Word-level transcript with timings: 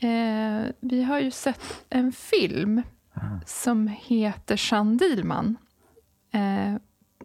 Eh, 0.00 0.70
vi 0.80 1.02
har 1.02 1.18
ju 1.18 1.30
sett 1.30 1.84
en 1.90 2.12
film 2.12 2.82
som 3.46 3.88
heter 3.88 4.60
Jeanne 4.72 4.96
Dielman. 4.98 5.56
Eh, 6.32 6.74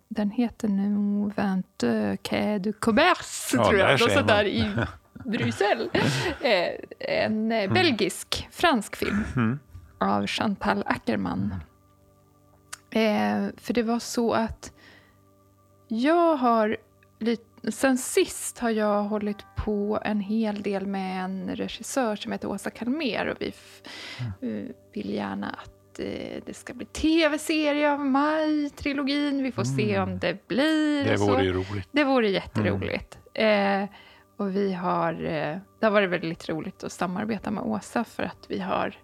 den 0.09 0.31
heter 0.31 0.68
nu 0.68 0.96
Vingt 1.38 1.83
Quai 2.23 2.59
du 2.59 2.73
Commerce, 2.73 3.57
Ja, 3.57 3.65
tror 3.65 3.79
jag. 3.79 3.99
Något 3.99 4.12
sånt 4.12 4.28
där 4.28 4.46
i 4.46 4.71
Bryssel. 5.25 5.89
Eh, 6.41 6.70
en 6.99 7.51
eh, 7.51 7.73
belgisk, 7.73 8.48
fransk 8.52 8.96
film 8.96 9.24
Mm. 9.36 9.60
av 10.00 10.28
Chantal 10.28 10.84
Ackerman. 10.86 11.54
Eh, 12.90 13.48
för 13.58 13.74
det 13.74 13.84
var 13.84 14.00
så 14.00 14.34
att 14.34 14.71
jag 15.88 16.36
har 16.36 16.78
lite, 17.20 17.52
sen 17.71 17.98
sist 17.98 18.59
har 18.59 18.70
jag 18.70 19.04
hållit 19.04 19.45
på 19.55 20.00
en 20.05 20.20
hel 20.20 20.62
del 20.62 20.88
med 20.88 21.23
en 21.25 21.50
regissör 21.55 22.16
som 22.16 22.32
heter 22.32 22.48
Åsa 22.50 22.70
Kalmer 22.70 23.27
och 23.27 23.38
vi 23.39 23.54
Mm. 24.41 24.66
eh, 24.67 24.72
vill 24.94 25.09
gärna 25.09 25.49
att 25.49 25.99
eh, 25.99 26.44
det 26.45 26.53
ska 26.55 26.73
bli 26.73 26.86
tv-serie 26.86 27.91
av 27.91 27.99
Maj-trilogin. 28.05 29.44
Vi 29.44 29.52
får 29.52 29.63
se 29.63 29.99
om 29.99 30.20
det 30.20 30.48
blir 30.48 31.02
Mm. 31.02 31.08
Det 31.08 31.13
och 31.13 31.20
så. 31.20 31.26
vore 31.31 31.44
ju 31.44 31.53
roligt. 31.53 31.88
Det 31.91 32.03
vore 32.03 32.30
jätteroligt. 32.30 33.17
Eh, 33.34 33.84
och 34.38 34.55
vi 34.55 34.73
har, 34.73 35.14
eh, 35.14 35.58
det 35.80 35.86
har 35.86 35.89
varit 35.89 36.09
väldigt 36.09 36.50
roligt 36.50 36.84
att 36.84 36.91
samarbeta 36.91 37.52
med 37.52 37.64
Åsa 37.64 38.03
för 38.03 38.23
att 38.23 38.45
vi 38.50 38.59
har, 38.59 38.95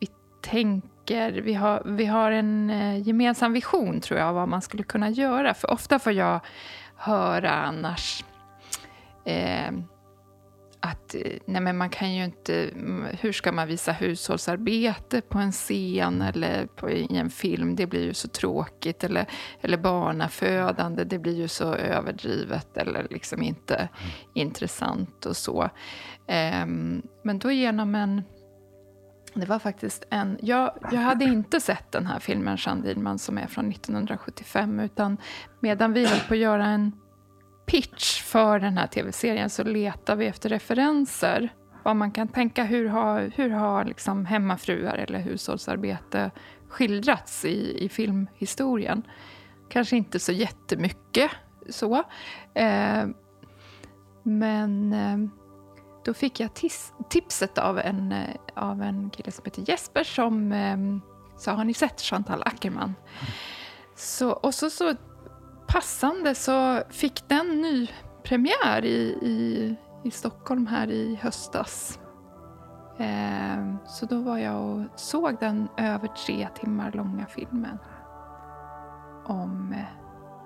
vi 0.00 0.08
tänker, 0.40 1.32
vi 1.32 1.54
har, 1.54 1.82
vi 1.84 2.06
har 2.06 2.30
en 2.30 2.70
gemensam 3.02 3.52
vision 3.52 4.00
tror 4.00 4.20
jag 4.20 4.32
vad 4.32 4.48
man 4.48 4.62
skulle 4.62 4.82
kunna 4.82 5.10
göra. 5.10 5.54
För 5.54 5.70
ofta 5.70 5.98
får 5.98 6.12
jag 6.12 6.40
höra 7.02 7.50
annars 7.50 8.24
eh, 9.24 9.72
att 10.80 11.14
eh, 11.14 11.38
nej 11.44 11.62
men 11.62 11.76
man 11.76 11.90
kan 11.90 12.14
ju 12.14 12.24
inte, 12.24 12.68
mm, 12.68 13.06
hur 13.20 13.32
ska 13.32 13.52
man 13.52 13.68
visa 13.68 13.92
hushållsarbete 13.92 15.20
på 15.20 15.38
en 15.38 15.52
scen 15.52 16.22
eller 16.22 16.66
på, 16.66 16.90
i 16.90 17.16
en 17.16 17.30
film? 17.30 17.76
Det 17.76 17.86
blir 17.86 18.04
ju 18.04 18.14
så 18.14 18.28
tråkigt. 18.28 19.04
Eller, 19.04 19.26
eller 19.60 19.78
barnafödande, 19.78 21.04
det 21.04 21.18
blir 21.18 21.36
ju 21.36 21.48
så 21.48 21.74
överdrivet 21.74 22.76
eller 22.76 23.06
liksom 23.10 23.42
inte 23.42 23.88
intressant 24.34 25.26
och 25.26 25.36
så. 25.36 25.70
Ehm, 26.26 27.02
men 27.22 27.38
då 27.38 27.50
genom 27.50 27.94
en... 27.94 28.22
Det 29.34 29.46
var 29.46 29.58
faktiskt 29.58 30.04
en... 30.10 30.38
Jag, 30.42 30.72
jag 30.92 31.00
hade 31.00 31.24
inte 31.24 31.60
sett 31.60 31.92
den 31.92 32.06
här 32.06 32.18
filmen, 32.18 32.56
Jeanne 32.60 32.82
Dielman, 32.82 33.18
som 33.18 33.38
är 33.38 33.46
från 33.46 33.70
1975, 33.70 34.80
utan 34.80 35.16
medan 35.60 35.92
vi 35.92 36.06
höll 36.06 36.20
på 36.28 36.34
att 36.34 36.40
göra 36.40 36.66
en 36.66 36.92
pitch 37.66 38.22
för 38.22 38.58
den 38.58 38.78
här 38.78 38.86
tv-serien 38.86 39.50
så 39.50 39.64
letar 39.64 40.16
vi 40.16 40.26
efter 40.26 40.48
referenser. 40.48 41.48
Vad 41.82 41.96
man 41.96 42.10
kan 42.10 42.28
tänka, 42.28 42.64
hur 42.64 42.88
har, 42.88 43.32
hur 43.34 43.50
har 43.50 43.84
liksom 43.84 44.26
hemmafruar 44.26 44.94
eller 44.94 45.18
hushållsarbete 45.18 46.30
skildrats 46.68 47.44
i, 47.44 47.84
i 47.84 47.88
filmhistorien? 47.88 49.02
Kanske 49.68 49.96
inte 49.96 50.18
så 50.18 50.32
jättemycket 50.32 51.30
så. 51.68 52.04
Eh, 52.54 53.06
men 54.22 54.92
eh, 54.92 55.41
då 56.04 56.14
fick 56.14 56.40
jag 56.40 56.54
tis, 56.54 56.92
tipset 57.08 57.58
av 57.58 57.78
en, 57.78 58.12
eh, 58.12 58.28
av 58.54 58.82
en 58.82 59.10
kille 59.10 59.30
som 59.32 59.44
heter 59.44 59.64
Jesper 59.70 60.04
som 60.04 60.52
eh, 60.52 60.76
sa, 61.38 61.52
har 61.52 61.64
ni 61.64 61.74
sett 61.74 62.00
Chantal 62.00 62.42
Ackerman? 62.46 62.94
Så, 63.96 64.30
och 64.30 64.54
så, 64.54 64.70
så 64.70 64.94
passande 65.66 66.34
så 66.34 66.82
fick 66.90 67.28
den 67.28 67.46
ny 67.60 67.88
premiär 68.22 68.84
i, 68.84 69.18
i, 69.22 69.76
i 70.04 70.10
Stockholm 70.10 70.66
här 70.66 70.90
i 70.90 71.18
höstas. 71.22 71.98
Eh, 72.98 73.74
så 73.86 74.06
då 74.06 74.20
var 74.20 74.38
jag 74.38 74.62
och 74.64 74.80
såg 74.96 75.36
den 75.40 75.68
över 75.76 76.08
tre 76.08 76.48
timmar 76.54 76.92
långa 76.92 77.26
filmen 77.26 77.78
om 79.24 79.72
eh, 79.72 79.84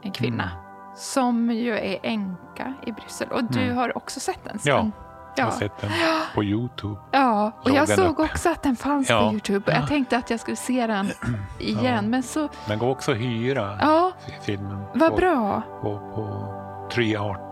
en 0.03 0.13
kvinna 0.13 0.51
som 0.97 1.51
ju 1.51 1.79
är 1.79 1.99
änka 2.03 2.75
i 2.87 2.93
Bryssel. 2.93 3.29
Och 3.33 3.45
du 3.45 3.63
Mm. 3.63 3.77
har 3.77 3.97
också 3.97 4.21
sett 4.21 4.45
den? 4.45 4.59
Ja, 4.65 4.91
Sven? 5.37 5.45
Jag 5.45 5.45
har 5.45 5.53
ja. 5.53 5.59
sett 5.59 5.81
den 5.81 5.91
på 6.35 6.45
Youtube. 6.45 7.01
Ja, 7.13 7.53
och 7.65 7.71
jag 7.71 7.89
såg 7.89 8.11
upp? 8.11 8.19
också 8.31 8.49
att 8.51 8.63
den 8.63 8.77
fanns 8.77 9.11
Ja. 9.11 9.21
på 9.21 9.33
Youtube. 9.33 9.73
Jag 9.75 9.89
tänkte 9.89 10.17
att 10.17 10.31
jag 10.31 10.41
skulle 10.41 10.57
se 10.57 10.87
den 10.87 11.11
igen, 11.59 12.11
men 12.11 12.23
så... 12.23 12.49
Den 12.67 12.79
går 12.79 12.91
också 12.91 13.13
att 13.13 13.19
hyra, 13.19 13.79
Ja, 13.81 14.13
filmen. 14.43 14.85
vad 14.95 15.11
på, 15.11 15.17
bra. 15.17 15.63
På, 15.83 15.99
på 16.15 16.89
Treart. 16.95 17.46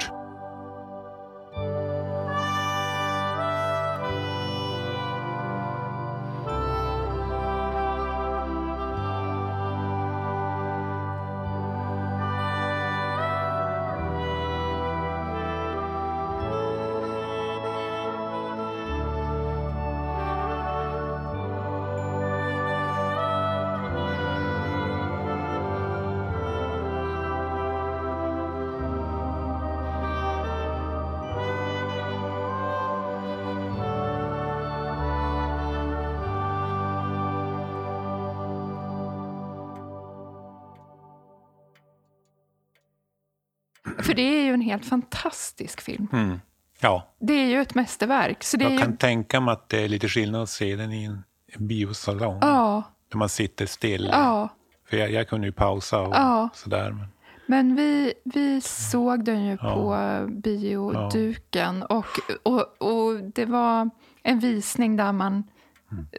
För 44.15 44.23
det 44.23 44.39
är 44.39 44.45
ju 44.45 44.55
en 44.55 44.61
helt 44.61 44.85
fantastisk 44.87 45.81
film. 45.81 46.09
Mm. 46.13 46.41
Ja, 46.81 47.15
Det 47.21 47.33
är 47.33 47.47
ju 47.47 47.61
ett 47.61 47.75
mästerverk. 47.75 48.45
Så 48.45 48.57
det 48.57 48.65
jag 48.65 48.73
ju... 48.73 48.79
kan 48.79 48.97
tänka 48.97 49.41
mig 49.41 49.53
att 49.53 49.69
det 49.69 49.85
är 49.85 49.89
lite 49.89 50.09
skillnad 50.09 50.43
att 50.43 50.49
se 50.49 50.77
den 50.77 50.93
i 50.93 51.05
en, 51.05 51.23
biosalong. 51.59 52.39
Ja, 52.41 52.83
Där 53.11 53.19
man 53.19 53.29
sitter 53.29 53.67
still. 53.67 54.09
ja. 54.13 54.49
För 54.89 54.97
jag, 54.97 55.11
jag 55.11 55.29
kunde 55.29 55.47
ju 55.47 55.53
pausa 55.53 56.01
och 56.01 56.15
Ja. 56.15 56.49
sådär. 56.55 56.91
Men, 56.91 57.07
Men 57.47 57.77
vi, 57.77 58.15
vi 58.25 58.61
såg 58.61 59.25
den 59.25 59.45
ju 59.47 59.59
Ja. 59.63 59.75
på 59.75 60.27
bioduken. 60.31 61.83
Och, 61.83 62.07
och, 62.43 62.83
och 62.83 63.21
det 63.35 63.45
var 63.45 63.91
en 64.23 64.39
visning 64.39 64.97
där 64.97 65.13
man 65.13 65.45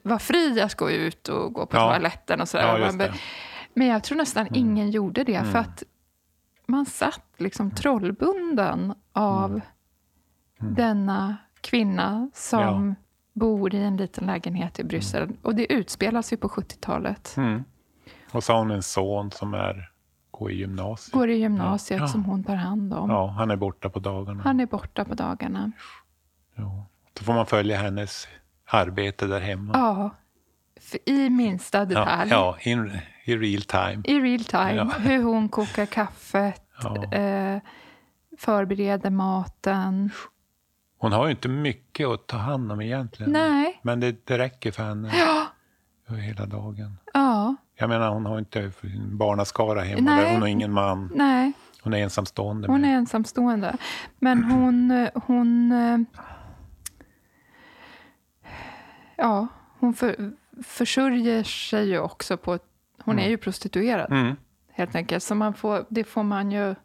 var 0.03 0.19
fri 0.19 0.62
att 0.62 0.75
gå 0.75 0.91
ut 0.91 1.27
och 1.29 1.53
gå 1.53 1.66
på 1.66 1.77
Mm. 1.77 1.88
Ja. 1.88 1.94
toaletten 1.95 2.41
och 2.41 2.50
sådär. 2.50 2.77
ja. 3.00 3.07
Men 3.73 3.88
jag 3.88 4.03
tror 4.03 4.17
nästan 4.17 4.47
Mm. 4.47 4.59
ingen 4.59 4.91
gjorde 4.91 5.23
det. 5.23 5.44
För 5.51 5.59
att 5.59 5.83
man 6.68 6.86
satt 6.86 7.26
liksom 7.38 7.72
trollbunden 7.72 8.94
av 9.14 9.62
Mm. 10.62 10.74
denna 10.76 11.38
kvinna 11.62 12.30
som 12.34 12.96
bor 13.34 13.76
i 13.76 13.84
en 13.84 13.98
liten 13.98 14.26
lägenhet 14.28 14.80
i 14.80 14.84
Bryssel. 14.84 15.30
Och 15.42 15.56
det 15.56 15.74
utspelas 15.74 16.34
ju 16.34 16.38
på 16.38 16.50
70-talet. 16.50 17.34
Mm. 17.38 17.64
Och 18.31 18.44
så 18.44 18.54
har 18.54 18.59
hon 18.59 18.72
en 18.72 18.84
son 18.84 19.31
som 19.31 19.54
är, 19.54 19.92
går 20.31 20.52
i 20.52 20.56
gymnasiet. 20.56 21.14
Går 21.14 21.30
i 21.30 21.36
gymnasiet 21.38 22.00
Ja. 22.00 22.08
som 22.08 22.25
hon 22.25 22.44
tar 22.44 22.56
hand 22.56 22.94
om. 22.94 23.09
Ja, 23.09 23.28
han 23.28 23.52
är 23.52 23.56
borta 23.56 23.90
på 23.90 24.00
dagarna. 24.00 24.44
Han 24.44 24.59
är 24.59 24.66
borta 24.66 25.06
på 25.06 25.14
dagarna. 25.14 25.72
Ja. 26.56 26.86
Så 27.18 27.24
får 27.24 27.34
man 27.34 27.46
följa 27.46 27.78
hennes 27.78 28.28
arbete 28.66 29.28
där 29.28 29.40
hemma. 29.40 29.72
Ja, 29.74 30.09
i 31.06 31.30
minsta 31.30 31.78
ja, 31.78 31.86
detalj. 31.86 32.30
ja 32.31 32.58
in, 32.62 33.00
i 33.25 33.36
real 33.38 33.62
time. 33.62 34.02
I 34.06 34.19
real 34.19 34.44
time. 34.44 34.74
Ja. 34.75 34.84
Hur 34.84 35.24
hon 35.24 35.50
kokar 35.50 35.86
kaffet, 35.86 36.62
Ja. 36.84 37.03
eh, 37.18 37.59
förbereder 38.38 39.09
maten. 39.09 40.09
Hon 40.97 41.12
har 41.12 41.25
ju 41.25 41.31
inte 41.31 41.47
mycket 41.50 42.08
att 42.08 42.28
ta 42.28 42.38
hand 42.38 42.72
om 42.72 42.81
egentligen. 42.81 43.31
Nej. 43.31 43.80
Men 43.83 44.00
det, 44.00 44.27
det 44.27 44.38
räcker 44.38 44.72
för 44.72 44.83
henne 44.83 45.12
Ja. 45.18 46.16
hela 46.18 46.45
dagen. 46.45 46.98
Ja, 47.13 47.56
Jag 47.75 47.89
menar, 47.89 48.10
hon 48.10 48.25
har 48.25 48.39
inte 48.39 48.72
barnaskara 49.12 49.81
hemma. 49.81 50.01
Nej. 50.16 50.31
Hon 50.33 50.42
har 50.42 50.48
ingen 50.48 50.72
man. 50.72 51.12
nej. 51.16 51.51
Hon 51.81 51.94
är 51.94 51.98
ensamstående. 51.98 52.68
Hon 52.68 52.86
är 52.86 52.94
ensamstående. 52.95 53.77
Men 54.19 54.44
hon... 54.44 54.92
eh, 54.92 55.10
hon 55.25 55.72
eh, 55.72 55.98
ja, 59.16 59.48
hon 59.80 59.94
för, 59.94 60.31
försörjer 60.63 61.44
sig 61.44 61.89
ju 61.89 62.00
också 62.00 62.38
på... 62.38 62.60
Hon 63.06 63.19
är 63.19 63.30
ju 63.30 63.38
prostituerad, 63.38 64.12
Mm. 64.12 64.36
helt 64.74 64.96
enkelt. 64.96 65.24
Så 65.24 65.36
man 65.36 65.54
får, 65.54 65.86
det 65.90 66.04
får 66.04 66.24
man 66.24 66.52
ju... 66.52 66.75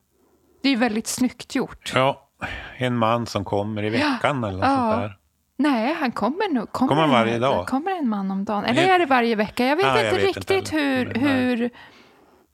Det 0.63 0.69
är 0.69 0.77
väldigt 0.77 1.07
snyggt 1.07 1.55
gjort. 1.55 1.93
Ja, 1.95 2.29
en 2.77 2.97
man 2.97 3.27
som 3.27 3.45
kommer 3.45 3.83
i 3.85 3.91
veckan 3.91 4.45
eller 4.45 4.59
något 4.59 4.67
Ja. 4.67 4.77
sånt 4.93 5.01
där. 5.03 5.17
Nej, 5.57 5.95
han 6.01 6.13
kommer 6.13 6.55
nog. 6.55 6.73
Kommer, 6.73 6.89
Kommer 6.89 7.03
han 7.03 7.11
varje 7.11 7.35
en- 7.35 7.41
dag? 7.41 7.67
kommer 7.67 7.91
en 7.99 8.09
man 8.09 8.31
om 8.31 8.45
dagen? 8.45 8.65
Eller 8.65 8.83
är 8.89 8.99
det 8.99 9.07
varje 9.07 9.35
vecka? 9.35 9.65
Jag 9.67 9.77
vet 9.77 9.87
Ja, 9.87 9.91
inte 9.93 10.05
jag 10.05 10.13
vet 10.15 10.37
inte 10.37 10.41
riktigt 10.55 10.69
heller. 10.69 11.05
hur... 11.05 11.05
Nej. 11.07 11.19
hur 11.45 11.57
nej. 11.59 11.71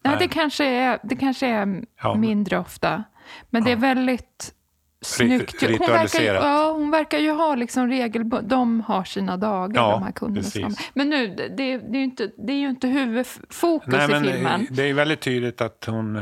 Nej. 0.03 0.17
det, 0.19 0.29
kanske 0.29 0.65
är, 0.65 0.99
det 1.03 1.17
kanske 1.17 1.47
är 1.47 1.85
Ja, 2.03 2.15
mindre 2.15 2.59
ofta. 2.59 3.05
Men 3.51 3.65
det 3.65 3.73
är 3.73 3.77
väldigt 3.77 4.53
snyggt. 5.01 5.63
Hon 5.63 5.79
verkar, 5.79 6.23
ja, 6.23 6.73
hon 6.73 6.91
verkar 6.91 7.19
ju 7.19 7.31
ha 7.31 7.55
liksom 7.55 7.89
regelbundet... 7.89 8.51
De 8.51 8.81
har 8.81 9.05
sina 9.05 9.37
dagar, 9.37 9.77
Ja, 9.83 9.91
de 9.91 10.03
här 10.03 10.13
kunderna. 10.13 10.45
som- 10.47 10.75
Men 10.95 11.11
nu, 11.11 11.27
det, 11.35 11.49
det, 11.49 11.63
är 11.63 11.95
ju 11.95 12.05
inte, 12.05 12.31
det 12.39 12.53
är 12.53 12.57
ju 12.57 12.69
inte 12.69 12.89
huvudfokus 12.89 13.93
Nej, 13.95 14.05
i 14.05 14.09
men 14.09 14.25
filmen. 14.25 14.67
det 14.71 14.83
är 14.83 14.95
väldigt 14.95 15.21
tydligt 15.21 15.61
att 15.61 15.85
hon... 15.85 16.17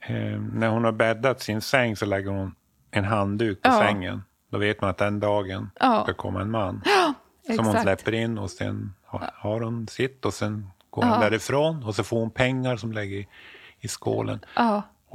Eh, 0.00 0.40
när 0.52 0.68
hon 0.68 0.84
har 0.84 0.92
bäddat 0.92 1.40
sin 1.42 1.60
säng 1.60 1.96
så 1.96 2.06
lägger 2.06 2.30
hon 2.30 2.54
en 2.90 3.04
handduk 3.04 3.62
på 3.62 3.68
Ja. 3.68 3.78
sängen. 3.80 4.22
Då 4.50 4.58
vet 4.58 4.80
man 4.80 4.90
att 4.90 4.98
den 4.98 5.20
dagen 5.20 5.70
Ja. 5.80 6.02
ska 6.02 6.14
komma 6.14 6.40
en 6.40 6.50
man. 6.50 6.82
Som 7.46 7.58
hon 7.58 7.66
Exakt. 7.66 7.82
släpper 7.82 8.12
in 8.14 8.38
och 8.38 8.50
sen 8.50 8.94
har, 9.04 9.30
har 9.34 9.60
hon 9.60 9.88
sitt 9.88 10.24
och 10.24 10.34
sen 10.34 10.66
går 10.90 11.04
Ja. 11.04 11.10
hon 11.10 11.20
därifrån 11.20 11.84
och 11.84 11.94
så 11.94 12.04
får 12.04 12.20
hon 12.20 12.30
pengar 12.30 12.76
som 12.76 12.92
lägger 12.92 13.16
i, 13.16 13.28
i 13.80 13.88
skålen. 13.88 14.40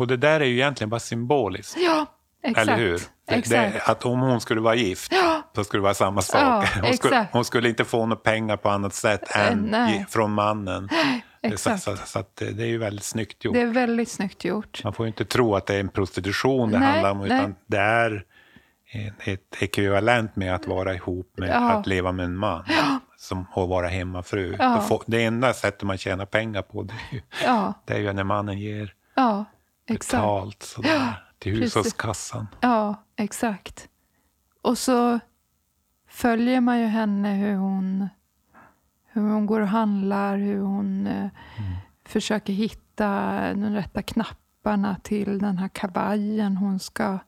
Ja, 0.01 0.03
Och 0.03 0.07
det 0.07 0.17
där 0.17 0.39
är 0.39 0.45
ju 0.45 0.53
egentligen 0.53 0.89
bara 0.89 0.99
symboliskt. 0.99 1.77
ja 1.77 2.05
exakt. 2.43 2.67
Eller 2.67 2.77
hur? 2.77 3.01
Det, 3.27 3.49
det, 3.49 3.81
att 3.85 4.05
om 4.05 4.19
hon 4.19 4.41
skulle 4.41 4.61
vara 4.61 4.75
gift 4.75 5.13
så 5.55 5.63
skulle 5.63 5.79
det 5.79 5.83
vara 5.83 5.93
samma 5.93 6.21
sak. 6.21 6.41
Ja, 6.41 6.65
hon, 6.83 6.93
skulle, 6.97 7.27
hon 7.31 7.45
skulle 7.45 7.69
inte 7.69 7.85
få 7.85 8.05
några 8.05 8.15
pengar 8.21 8.57
på 8.57 8.69
annat 8.69 8.93
sätt 8.93 9.35
än 9.35 9.59
nej. 9.71 10.01
i, 10.01 10.11
från 10.11 10.31
mannen. 10.31 10.89
Så, 11.43 11.47
Exakt. 11.47 11.83
så, 11.83 11.95
så 12.05 12.19
att 12.19 12.35
det 12.35 12.51
det 12.51 12.63
är 12.63 12.67
ju 12.67 12.77
väldigt 12.77 13.03
snyggt 13.05 13.45
gjort. 13.45 13.53
Det 13.53 13.61
är 13.61 13.65
väldigt 13.65 14.09
snyggt 14.09 14.45
gjort. 14.45 14.83
Man 14.83 14.93
får 14.93 15.05
ju 15.05 15.07
inte 15.07 15.25
tro 15.25 15.55
att 15.55 15.65
det 15.65 15.75
är 15.75 15.79
en 15.79 15.89
prostitution 15.89 16.71
det 16.71 16.79
Nej, 16.79 16.87
handlar 16.91 17.11
om, 17.11 17.17
nej. 17.17 17.27
utan 17.27 17.55
det 17.67 17.77
är 17.77 18.25
ett 19.23 19.55
ekvivalent 19.61 20.35
med 20.35 20.55
att 20.55 20.67
vara 20.67 20.93
ihop 20.93 21.33
med 21.37 21.49
Ja. 21.49 21.71
att 21.71 21.87
leva 21.87 22.11
med 22.11 22.25
en 22.25 22.35
man. 22.37 22.63
Som 23.17 23.39
att 23.55 23.69
vara 23.69 23.87
hemmafru. 23.87 24.55
Ja. 24.59 24.99
Det 25.05 25.23
enda 25.23 25.53
sättet 25.53 25.83
man 25.83 25.97
tjänar 25.97 26.25
pengar 26.25 26.61
på 26.61 26.83
det 26.83 26.93
är 26.93 27.15
ju, 27.15 27.21
Ja, 27.45 27.73
det 27.85 27.93
är 27.93 27.99
ju 27.99 28.13
när 28.13 28.23
mannen 28.23 28.59
ger 28.59 28.93
ja 29.15 29.45
exakt. 29.87 30.11
betalt 30.11 30.63
sådär, 30.63 31.23
till 31.39 31.53
hushållskassan. 31.61 32.47
Ja, 32.61 33.03
exakt. 33.15 33.89
Och 34.61 34.77
så 34.77 35.19
följer 36.07 36.61
man 36.61 36.79
ju 36.79 36.85
henne 36.85 37.33
hur 37.35 37.55
hon, 37.55 38.09
hur 39.07 39.21
hon 39.21 39.45
går 39.45 39.61
och 39.61 39.67
handlar, 39.67 40.37
hur 40.37 40.59
hon 40.59 41.07
eh, 41.07 41.27
försöker 42.05 42.53
hitta 42.53 43.09
de 43.53 43.73
rätta 43.73 44.01
knapparna 44.01 44.95
till 45.03 45.39
den 45.39 45.57
här 45.57 45.67
kavajen 45.67 46.57
hon 46.57 46.79
ska 46.79 47.19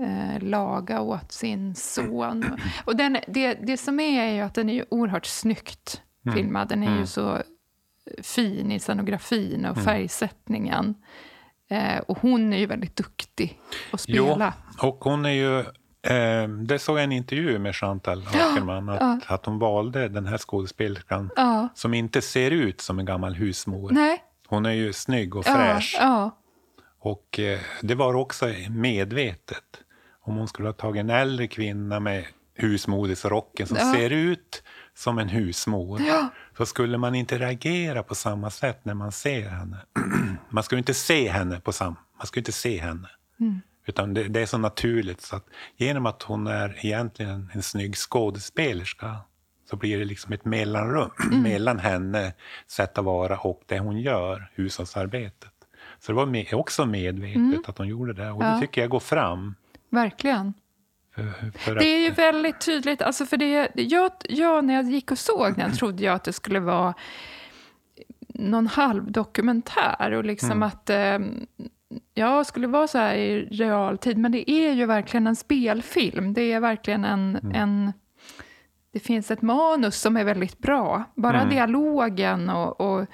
eh, 0.00 0.42
laga 0.42 1.00
åt 1.00 1.32
sin 1.32 1.74
son. 1.74 2.44
Och 2.84 2.96
den, 2.96 3.18
det, 3.28 3.54
det 3.54 3.76
som 3.76 4.00
är 4.00 4.22
är 4.22 4.34
ju 4.34 4.40
att 4.40 4.54
den 4.54 4.68
är 4.68 4.74
ju 4.74 4.84
oerhört 4.90 5.26
snyggt 5.26 6.02
filmad. 6.34 6.68
Den 6.68 6.82
är 6.82 6.98
ju 6.98 7.06
så 7.06 7.42
fin 8.22 8.72
i 8.72 8.78
scenografin 8.78 9.66
och 9.66 9.76
färgsättningen. 9.76 10.94
Eh, 11.70 11.98
och 11.98 12.18
hon 12.18 12.52
är 12.52 12.58
ju 12.58 12.66
väldigt 12.66 12.96
duktig 12.96 13.58
att 13.92 14.00
spela. 14.00 14.52
Jo, 14.82 14.88
och 14.88 14.98
hon 15.04 15.24
är 15.26 15.30
ju... 15.30 15.58
Eh, 16.02 16.48
det 16.48 16.78
såg 16.78 16.96
jag 16.98 17.04
en 17.04 17.12
intervju 17.12 17.58
med 17.58 17.76
Chantal 17.76 18.26
Ackerman, 18.26 18.88
att, 18.88 19.30
att 19.30 19.46
hon 19.46 19.58
valde 19.58 20.08
den 20.08 20.26
här 20.26 20.38
skådespelerskan 20.38 21.30
Ja. 21.36 21.68
som 21.74 21.94
inte 21.94 22.22
ser 22.22 22.50
ut 22.50 22.80
som 22.80 22.98
en 22.98 23.04
gammal 23.04 23.34
husmor. 23.34 23.90
Nej. 23.90 24.22
Hon 24.46 24.66
är 24.66 24.70
ju 24.72 24.92
snygg 24.92 25.36
och 25.36 25.44
Ja, 25.46 25.54
fräsch. 25.54 25.96
ja, 26.00 26.36
Och 27.00 27.38
eh, 27.38 27.58
det 27.82 27.94
var 27.94 28.14
också 28.14 28.46
medvetet. 28.70 29.64
Om 30.22 30.36
hon 30.36 30.48
skulle 30.48 30.68
ha 30.68 30.72
tagit 30.72 31.00
en 31.00 31.10
äldre 31.10 31.46
kvinna 31.46 32.00
med 32.00 32.24
husmodersrocken 32.54 33.66
som 33.66 33.76
Ja. 33.80 33.92
ser 33.94 34.10
ut 34.10 34.62
som 34.94 35.18
en 35.18 35.28
husmor 35.28 36.00
så 36.60 36.66
skulle 36.66 36.98
man 36.98 37.14
inte 37.14 37.38
reagera 37.38 38.02
på 38.02 38.14
samma 38.14 38.50
sätt 38.50 38.84
när 38.84 38.94
man 38.94 39.12
ser 39.12 39.48
henne. 39.48 39.76
man 40.48 40.64
skulle 40.64 40.78
inte 40.78 40.94
se 40.94 41.28
henne 41.30 41.60
på 41.60 41.72
sam 41.72 41.96
man 42.18 42.26
skulle 42.26 42.40
inte 42.40 42.52
se 42.52 42.80
henne. 42.80 43.08
Mm. 43.40 43.60
Utan 43.86 44.14
det, 44.14 44.22
det 44.28 44.40
är 44.40 44.46
så 44.46 44.58
naturligt 44.58 45.20
så 45.20 45.36
att 45.36 45.46
genom 45.76 46.06
att 46.06 46.22
hon 46.22 46.46
är 46.46 46.86
egentligen 46.86 47.50
en, 47.54 47.62
snygg 47.62 47.96
skådespelerska 47.96 49.16
så 49.70 49.76
blir 49.76 49.98
det 49.98 50.04
liksom 50.04 50.32
ett 50.32 50.44
mellanrum 50.44 51.10
Mm. 51.24 51.42
mellan 51.42 51.78
henne 51.78 52.32
sätt 52.66 52.98
att 52.98 53.04
vara 53.04 53.38
och 53.38 53.62
det 53.66 53.78
hon 53.78 54.00
gör, 54.00 54.50
hushållsarbetet. 54.54 55.50
Så 55.98 56.12
det 56.12 56.16
var 56.16 56.26
med, 56.26 56.54
också 56.54 56.86
medvetet 56.86 57.68
att 57.68 57.78
hon 57.78 57.88
gjorde 57.88 58.12
det 58.12 58.30
och 58.30 58.40
Mm. 58.40 58.48
Ja. 58.48 58.54
det 58.54 58.60
tycker 58.60 58.80
jag 58.80 58.90
går 58.90 59.00
fram. 59.00 59.54
verkligen. 59.90 60.54
Det 61.64 61.84
är 61.84 61.98
ju 61.98 62.10
väldigt 62.10 62.60
tydligt. 62.60 63.02
Alltså 63.02 63.26
för 63.26 63.36
det, 63.36 63.70
jag, 63.74 64.10
jag, 64.28 64.64
när 64.64 64.74
jag 64.74 64.84
gick 64.84 65.10
och 65.10 65.18
såg 65.18 65.56
den 65.56 65.72
trodde 65.72 66.04
jag 66.04 66.14
att 66.14 66.24
det 66.24 66.32
skulle 66.32 66.60
vara 66.60 66.94
någon 68.28 68.66
halvdokumentär. 68.66 70.12
Och 70.12 70.24
liksom 70.24 70.62
att 70.62 70.90
eh, 70.90 71.18
ja, 72.14 72.44
skulle 72.44 72.66
vara 72.66 72.86
så 72.86 72.98
här 72.98 73.14
i 73.14 73.44
realtid. 73.44 74.18
Men 74.18 74.32
det 74.32 74.50
är 74.50 74.72
ju 74.72 74.86
verkligen 74.86 75.26
en 75.26 75.36
spelfilm. 75.36 76.32
Det 76.34 76.52
är 76.52 76.60
verkligen 76.60 77.04
en... 77.04 77.52
en 77.54 77.92
det 78.92 79.00
finns 79.00 79.30
ett 79.30 79.42
manus 79.42 80.00
som 80.00 80.16
är 80.16 80.24
väldigt 80.24 80.58
bra. 80.58 81.04
Bara 81.14 81.44
dialogen 81.44 82.50
och... 82.50 82.80
och 82.80 83.06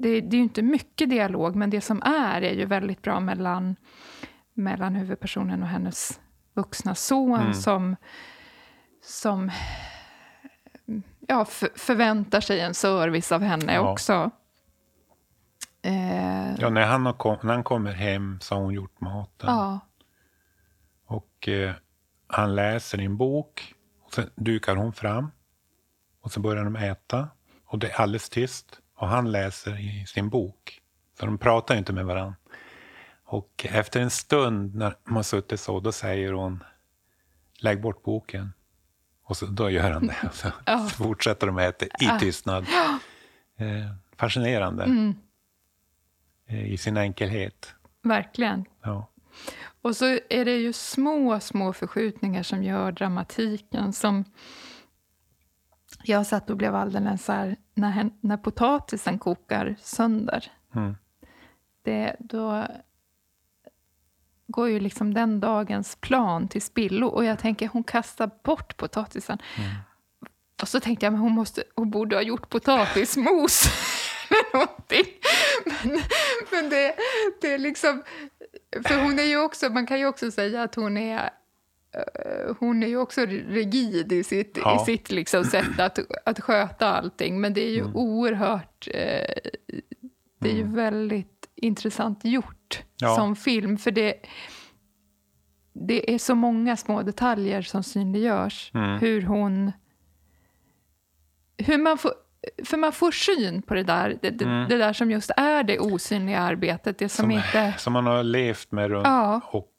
det, 0.00 0.20
det 0.20 0.36
är 0.36 0.38
ju 0.38 0.42
inte 0.42 0.62
mycket 0.62 1.10
dialog, 1.10 1.56
men 1.56 1.70
det 1.70 1.80
som 1.80 2.02
är 2.02 2.42
är 2.42 2.54
ju 2.54 2.64
väldigt 2.64 3.02
bra 3.02 3.20
mellan, 3.20 3.76
mellan 4.54 4.94
huvudpersonen 4.94 5.62
och 5.62 5.68
hennes 5.68 6.20
vuxna 6.58 6.94
son 6.94 7.54
som, 7.54 7.96
som 9.02 9.50
ja, 11.28 11.44
för, 11.44 11.68
förväntar 11.76 12.40
sig 12.40 12.60
en 12.60 12.74
service 12.74 13.32
av 13.32 13.42
henne 13.42 13.74
Ja. 13.74 13.92
också. 13.92 14.30
Eh, 15.82 16.54
Ja, 16.58 16.70
när 16.70 16.86
han, 16.86 17.14
kom, 17.14 17.38
när 17.42 17.54
han 17.54 17.64
kommer 17.64 17.92
hem 17.92 18.38
så 18.40 18.54
har 18.54 18.62
hon 18.62 18.74
gjort 18.74 19.00
maten. 19.00 19.48
ja, 19.50 19.80
Och 21.06 21.48
eh, 21.48 21.72
han 22.26 22.54
läser 22.54 23.00
i 23.00 23.04
en 23.04 23.16
bok. 23.16 23.74
Och 24.02 24.14
sen 24.14 24.30
dukar 24.34 24.76
hon 24.76 24.92
fram. 24.92 25.30
Och 26.20 26.32
så 26.32 26.40
börjar 26.40 26.64
de 26.64 26.76
äta. 26.76 27.28
Och 27.66 27.78
det 27.78 27.90
är 27.90 28.00
alldeles 28.00 28.28
tyst. 28.30 28.80
Och 28.96 29.08
han 29.08 29.32
läser 29.32 29.80
i 29.80 30.06
sin 30.06 30.28
bok. 30.28 30.80
Så 31.18 31.26
de 31.26 31.38
pratar 31.38 31.76
inte 31.76 31.92
med 31.92 32.06
varandra. 32.06 32.34
Och 33.30 33.66
efter 33.68 34.00
en 34.00 34.10
stund 34.10 34.74
när 34.74 34.94
har 35.04 35.22
suttit 35.22 35.60
så, 35.60 35.80
då 35.80 35.92
säger 35.92 36.32
hon 36.32 36.64
lägg 37.58 37.80
bort 37.80 38.02
boken. 38.02 38.52
Och 39.22 39.36
så, 39.36 39.46
då 39.46 39.70
gör 39.70 39.90
han 39.90 40.06
det. 40.06 40.16
Så, 40.32 40.50
så 40.66 40.88
fortsätter 40.88 41.46
de 41.46 41.58
äta 41.58 41.86
i 41.86 42.18
tystnad. 42.20 42.66
Eh, 43.60 43.94
fascinerande. 44.16 45.14
Eh, 46.46 46.72
I 46.72 46.76
sin 46.76 46.96
enkelhet. 46.96 47.74
verkligen. 48.02 48.64
Ja. 48.82 49.10
Och 49.82 49.96
så 49.96 50.04
är 50.30 50.44
det 50.44 50.56
ju 50.56 50.72
små, 50.72 51.40
små 51.40 51.72
förskjutningar 51.72 52.42
som 52.42 52.62
gör 52.62 52.92
dramatiken. 52.92 53.92
Som 53.92 54.24
jag 56.02 56.26
satt 56.26 56.50
och 56.50 56.56
blev 56.56 56.74
alldeles 56.74 57.24
så 57.24 57.32
här, 57.32 57.56
när, 57.74 58.10
när 58.20 58.36
potatisen 58.36 59.18
kokar 59.18 59.76
sönder. 59.80 60.52
Mm. 60.74 60.96
Det, 61.82 62.16
då 62.18 62.66
går 64.48 64.68
ju 64.68 64.80
liksom 64.80 65.14
den 65.14 65.40
dagens 65.40 65.96
plan 65.96 66.48
till 66.48 66.62
spillo. 66.62 67.06
Och 67.06 67.24
jag 67.24 67.38
tänker, 67.38 67.68
hon 67.68 67.84
kastar 67.84 68.30
bort 68.44 68.76
potatisen. 68.76 69.38
Och 70.62 70.68
så 70.68 70.80
tänkte 70.80 71.06
jag, 71.06 71.12
men 71.12 71.20
hon, 71.20 71.32
måste, 71.32 71.62
hon 71.74 71.90
borde 71.90 72.16
ha 72.16 72.22
gjort 72.22 72.48
potatismos. 72.48 73.64
eller 74.30 74.52
någonting. 74.54 75.04
Men, 75.64 76.00
men 76.50 76.70
det, 76.70 76.94
det 77.40 77.52
är 77.52 77.58
liksom... 77.58 78.02
För 78.86 79.02
hon 79.02 79.18
är 79.18 79.22
ju 79.22 79.40
också, 79.40 79.68
man 79.68 79.86
kan 79.86 79.98
ju 79.98 80.06
också 80.06 80.30
säga 80.30 80.62
att 80.62 80.74
hon 80.74 80.96
är 80.96 81.30
eh, 81.94 82.54
hon 82.58 82.82
är 82.82 82.86
ju 82.86 82.96
också 82.96 83.20
rigid 83.26 84.12
i 84.12 84.24
sitt, 84.24 84.58
Ja. 84.62 84.82
i 84.82 84.84
sitt 84.84 85.10
liksom 85.10 85.44
sätt 85.44 85.80
att, 85.80 85.98
att 86.24 86.40
sköta 86.40 86.92
allting. 86.92 87.40
Men 87.40 87.54
det 87.54 87.60
är 87.60 87.70
ju 87.70 87.84
oerhört... 87.94 88.88
Eh, 88.94 89.50
det 90.40 90.50
är 90.50 90.54
ju 90.54 90.74
väldigt 90.74 91.37
intressant 91.58 92.24
gjort 92.24 92.82
Ja. 93.00 93.14
som 93.16 93.36
film. 93.36 93.78
För 93.78 93.90
det, 93.90 94.14
det 95.72 96.14
är 96.14 96.18
så 96.18 96.34
många 96.34 96.76
små 96.76 97.02
detaljer 97.02 97.62
som 97.62 97.82
synliggörs. 97.82 98.70
Hur 99.00 99.22
hon... 99.22 99.72
Hur 101.58 101.78
man 101.78 101.98
får, 101.98 102.12
för 102.64 102.76
man 102.76 102.92
får 102.92 103.10
syn 103.12 103.62
på 103.62 103.74
det 103.74 103.82
där, 103.82 104.18
det, 104.22 104.30
det, 104.30 104.66
det 104.68 104.76
där 104.78 104.92
som 104.92 105.10
just 105.10 105.30
är 105.36 105.62
det 105.62 105.78
osynliga 105.78 106.38
arbetet. 106.40 106.98
Det 106.98 107.08
som, 107.08 107.22
Som, 107.22 107.30
inte... 107.30 107.74
som 107.78 107.92
man 107.92 108.06
har 108.06 108.22
levt 108.22 108.72
med 108.72 108.90
runt 108.90 109.06
Ja. 109.06 109.40
och 109.50 109.72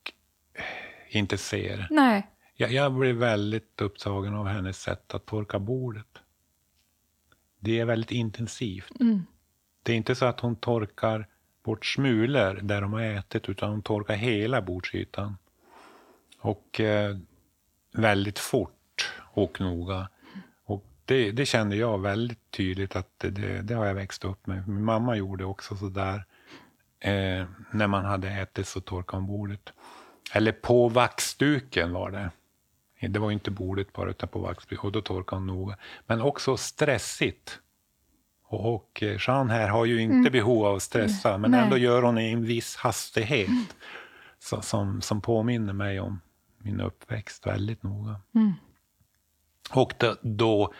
inte 1.09 1.38
ser. 1.38 1.88
Nej. 1.91 2.27
Jag, 2.55 2.71
jag 2.71 2.93
blev 2.93 3.15
väldigt 3.15 3.81
upptagen 3.81 4.36
av 4.36 4.48
hennes 4.48 4.81
sätt 4.81 5.13
att 5.13 5.25
torka 5.25 5.59
bordet. 5.59 6.07
Det 7.59 7.79
är 7.79 7.86
väldigt 7.86 8.12
intensivt. 8.12 8.91
Det 9.83 9.91
är 9.91 9.95
inte 9.95 10.15
så 10.15 10.25
att 10.25 10.39
hon 10.39 10.55
torkar 10.55 11.27
bort 11.63 11.85
smulor 11.85 12.59
där 12.61 12.81
de 12.81 12.93
har 12.93 13.01
ätit, 13.01 13.49
utan 13.49 13.71
de 13.71 13.81
torkar 13.81 14.15
hela 14.15 14.61
bordsytan. 14.61 15.37
Och 16.39 16.79
eh, 16.79 17.17
väldigt 17.93 18.39
fort 18.39 19.13
och 19.19 19.61
noga. 19.61 20.09
Och 20.65 20.85
det, 21.05 21.31
det 21.31 21.45
kände 21.45 21.75
jag 21.75 22.01
väldigt 22.01 22.51
tydligt 22.51 22.95
att 22.95 23.07
det, 23.17 23.29
det, 23.29 23.61
det 23.61 23.73
har 23.73 23.85
jag 23.85 23.93
växt 23.93 24.25
upp 24.25 24.47
med. 24.47 24.67
Min 24.67 24.83
mamma 24.83 25.15
gjorde 25.15 25.45
också 25.45 25.75
sådär. 25.75 26.25
Eh, 26.99 27.45
när 27.71 27.87
man 27.87 28.05
hade 28.05 28.29
ätit 28.29 28.67
så 28.67 28.81
torkade 28.81 29.17
hon 29.17 29.27
bordet. 29.27 29.73
Eller 30.33 30.51
på 30.51 30.89
vaxduken 30.89 31.93
var 31.93 32.11
det. 32.11 32.31
Det 33.07 33.19
var 33.19 33.31
inte 33.31 33.51
bordet 33.51 33.93
bara, 33.93 34.09
utan 34.09 34.29
på 34.29 34.39
vaxduken. 34.39 34.85
Och 34.85 34.91
då 34.91 35.01
torkade 35.01 35.39
hon 35.39 35.47
noga. 35.47 35.77
Men 36.05 36.21
också 36.21 36.57
stressigt. 36.57 37.59
Och, 38.51 39.03
eh, 39.03 39.17
Jean 39.27 39.49
här 39.49 39.69
har 39.69 39.85
ju 39.85 40.01
inte 40.01 40.15
mm. 40.15 40.31
behov 40.31 40.65
av 40.65 40.75
att 40.75 40.83
stressa, 40.83 41.37
men 41.37 41.51
Nej. 41.51 41.59
ändå 41.59 41.77
gör 41.77 42.01
hon 42.01 42.17
i 42.17 42.31
en 42.31 42.45
viss 42.45 42.75
hastighet. 42.75 43.47
Mm. 43.47 43.63
Så, 44.39 44.61
som, 44.61 45.01
som 45.01 45.21
påminner 45.21 45.73
mig 45.73 45.99
om 45.99 46.21
min 46.57 46.81
uppväxt 46.81 47.47
väldigt 47.47 47.83
noga. 47.83 48.15
Mm. 48.35 48.53
Och 49.71 49.93
då, 49.97 50.15
då 50.21 50.73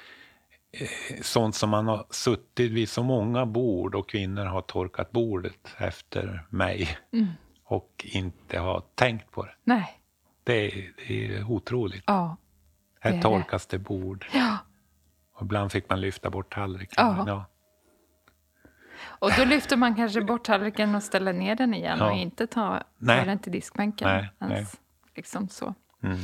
eh, 0.71 1.21
sånt 1.21 1.55
som 1.55 1.69
man 1.69 1.88
har 1.88 2.05
suttit 2.09 2.71
vid 2.71 2.89
så 2.89 3.03
många 3.03 3.45
bord 3.45 3.95
och 3.95 4.09
kvinnor 4.09 4.45
har 4.45 4.61
torkat 4.61 5.11
bordet 5.11 5.75
efter 5.77 6.45
mig 6.49 6.97
mm. 7.13 7.27
och 7.63 8.05
inte 8.09 8.59
har 8.59 8.83
tänkt 8.95 9.31
på 9.31 9.45
det. 9.45 9.55
Nej. 9.63 10.01
Det, 10.43 10.67
är, 10.67 10.93
det 11.07 11.35
är 11.35 11.51
otroligt. 11.51 12.03
Ja, 12.07 12.38
det 13.03 13.09
Här 13.09 13.21
torkas 13.21 13.65
det 13.65 13.79
bord. 13.79 14.25
Ja. 14.33 14.57
Och 15.35 15.41
ibland 15.41 15.71
fick 15.71 15.89
man 15.89 16.01
lyfta 16.01 16.29
bort 16.29 16.53
tallriken. 16.53 16.93
Ja. 17.27 17.45
Och 19.01 19.32
då 19.38 19.46
lyfter 19.46 19.77
man 19.77 19.96
kanske 19.96 20.22
bort 20.22 20.44
tallriken 20.44 20.96
och 20.96 21.03
ställer 21.03 21.34
ner 21.34 21.56
den 21.56 21.74
igen 21.74 21.98
ja. 22.00 22.12
och 22.12 22.18
inte 22.18 22.48
tar 22.48 22.84
den 22.98 23.39
till 23.39 23.51
diskbänken. 23.51 24.08
Nej, 24.08 24.29
nej. 24.38 24.65
Liksom 25.15 25.50
så. 25.50 25.74
Mm. 26.03 26.18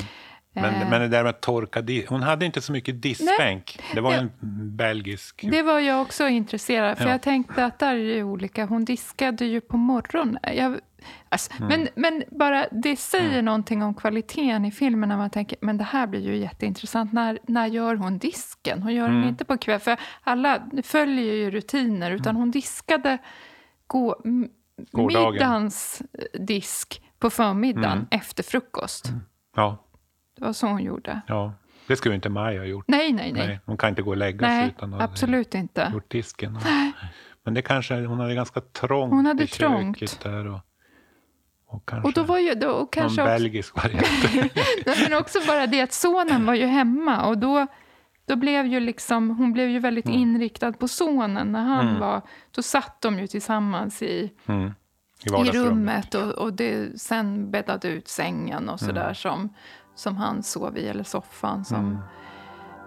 Men, 0.55 0.81
eh. 0.81 0.89
men 0.89 1.01
det 1.01 1.07
där 1.07 1.23
med 1.23 1.29
att 1.29 1.41
torka, 1.41 1.83
hon 2.09 2.23
hade 2.23 2.45
inte 2.45 2.61
så 2.61 2.71
mycket 2.71 3.01
diskbänk. 3.01 3.79
Nej. 3.79 3.91
Det 3.93 4.01
var 4.01 4.13
en 4.13 4.31
belgisk... 4.75 5.45
Det 5.51 5.61
var 5.61 5.79
jag 5.79 6.01
också 6.01 6.27
intresserad 6.27 6.97
för 6.97 7.05
ja. 7.05 7.11
jag 7.11 7.21
tänkte 7.21 7.65
att 7.65 7.79
där 7.79 7.95
är 7.95 8.15
det 8.15 8.23
olika. 8.23 8.65
Hon 8.65 8.85
diskade 8.85 9.45
ju 9.45 9.61
på 9.61 9.77
morgonen. 9.77 10.39
Jag, 10.55 10.79
alltså, 11.29 11.51
mm. 11.63 11.67
men, 11.67 11.87
men 11.95 12.23
bara 12.39 12.67
det 12.71 12.95
säger 12.95 13.33
mm. 13.33 13.45
någonting 13.45 13.83
om 13.83 13.93
kvaliteten 13.93 14.65
i 14.65 14.71
filmen 14.71 15.09
när 15.09 15.17
man 15.17 15.29
tänker, 15.29 15.57
men 15.61 15.77
det 15.77 15.83
här 15.83 16.07
blir 16.07 16.21
ju 16.21 16.37
jätteintressant. 16.37 17.13
När, 17.13 17.39
när 17.47 17.67
gör 17.67 17.95
hon 17.95 18.17
disken? 18.17 18.83
Hon 18.83 18.93
gör 18.93 19.05
mm. 19.05 19.21
den 19.21 19.29
inte 19.29 19.45
på 19.45 19.57
kväll, 19.57 19.79
för 19.79 19.99
alla 20.23 20.61
följer 20.83 21.33
ju 21.33 21.51
rutiner, 21.51 22.11
utan 22.11 22.29
mm. 22.29 22.39
hon 22.39 22.51
diskade 22.51 23.17
gå, 23.87 24.21
middagens 24.93 26.01
disk 26.33 27.01
på 27.19 27.29
förmiddagen 27.29 27.97
mm. 27.97 28.07
efter 28.11 28.43
frukost. 28.43 29.09
Mm. 29.09 29.21
Ja. 29.55 29.77
Det 30.35 30.45
var 30.45 30.53
så 30.53 30.67
hon 30.67 30.83
gjorde. 30.83 31.21
Ja, 31.27 31.53
det 31.87 31.95
skulle 31.95 32.15
inte 32.15 32.29
Maja 32.29 32.59
ha 32.59 32.65
gjort. 32.65 32.85
Nej, 32.87 33.13
nej, 33.13 33.33
nej. 33.33 33.47
nej 33.47 33.59
hon 33.65 33.77
kan 33.77 33.89
inte 33.89 34.01
gå 34.01 34.09
och 34.09 34.17
lägga 34.17 34.47
sig 34.47 34.67
utan 34.67 34.93
att 34.93 35.01
absolut 35.01 35.55
inte. 35.55 35.89
gjort 35.93 36.11
disken. 36.11 36.55
Och, 36.55 36.61
men 37.43 37.53
det 37.53 37.61
kanske, 37.61 38.05
hon 38.05 38.19
hade 38.19 38.35
ganska 38.35 38.61
trångt 38.61 39.13
hon 39.13 39.25
hade 39.25 39.43
i 39.43 39.47
trångt. 39.47 39.99
köket 39.99 40.19
där. 40.23 40.47
Och, 40.47 40.59
och, 41.67 41.85
kanske 41.85 42.07
och 42.07 42.13
då 42.13 42.23
var 42.23 42.39
ju, 42.39 42.53
då, 42.53 42.69
och 42.69 42.93
kanske 42.93 43.21
någon 43.21 43.31
också, 43.31 43.39
belgisk 43.39 43.75
variant. 43.75 44.49
men 45.09 45.13
också 45.19 45.39
bara 45.47 45.67
det 45.67 45.81
att 45.81 45.93
sonen 45.93 46.45
var 46.45 46.53
ju 46.53 46.65
hemma 46.65 47.25
och 47.25 47.37
då, 47.37 47.67
då 48.25 48.35
blev 48.35 48.65
ju 48.65 48.79
liksom, 48.79 49.29
hon 49.29 49.53
blev 49.53 49.69
ju 49.69 49.79
väldigt 49.79 50.05
mm. 50.05 50.19
inriktad 50.19 50.73
på 50.73 50.87
sonen 50.87 51.51
när 51.51 51.63
han 51.63 51.87
mm. 51.87 51.99
var... 51.99 52.21
Då 52.51 52.61
satt 52.61 53.01
de 53.01 53.19
ju 53.19 53.27
tillsammans 53.27 54.01
i, 54.01 54.31
mm. 54.45 54.73
I, 55.23 55.47
i, 55.47 55.51
rummet 55.51 56.15
och, 56.15 56.31
och 56.31 56.53
det, 56.53 57.01
sen 57.01 57.51
bäddade 57.51 57.87
ut 57.87 58.07
sängen 58.07 58.69
och 58.69 58.79
sådär 58.79 59.01
mm. 59.01 59.15
som 59.15 59.49
som 59.95 60.17
han 60.17 60.43
sov 60.43 60.77
i, 60.77 60.87
eller 60.87 61.03
soffan. 61.03 61.65
Som, 61.65 62.03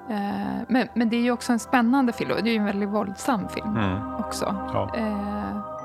mm. 0.08 0.22
eh, 0.22 0.62
men, 0.68 0.88
men 0.94 1.08
det 1.08 1.16
är 1.16 1.20
ju 1.20 1.30
också 1.30 1.52
en 1.52 1.58
spännande 1.58 2.12
film, 2.12 2.30
och 2.30 2.42
det 2.42 2.50
är 2.50 2.52
ju 2.52 2.58
en 2.58 2.64
väldigt 2.64 2.88
våldsam 2.88 3.48
film 3.48 3.76
mm. 3.76 4.14
också. 4.14 4.44
Ja. 4.72 4.96
Eh, 4.96 5.77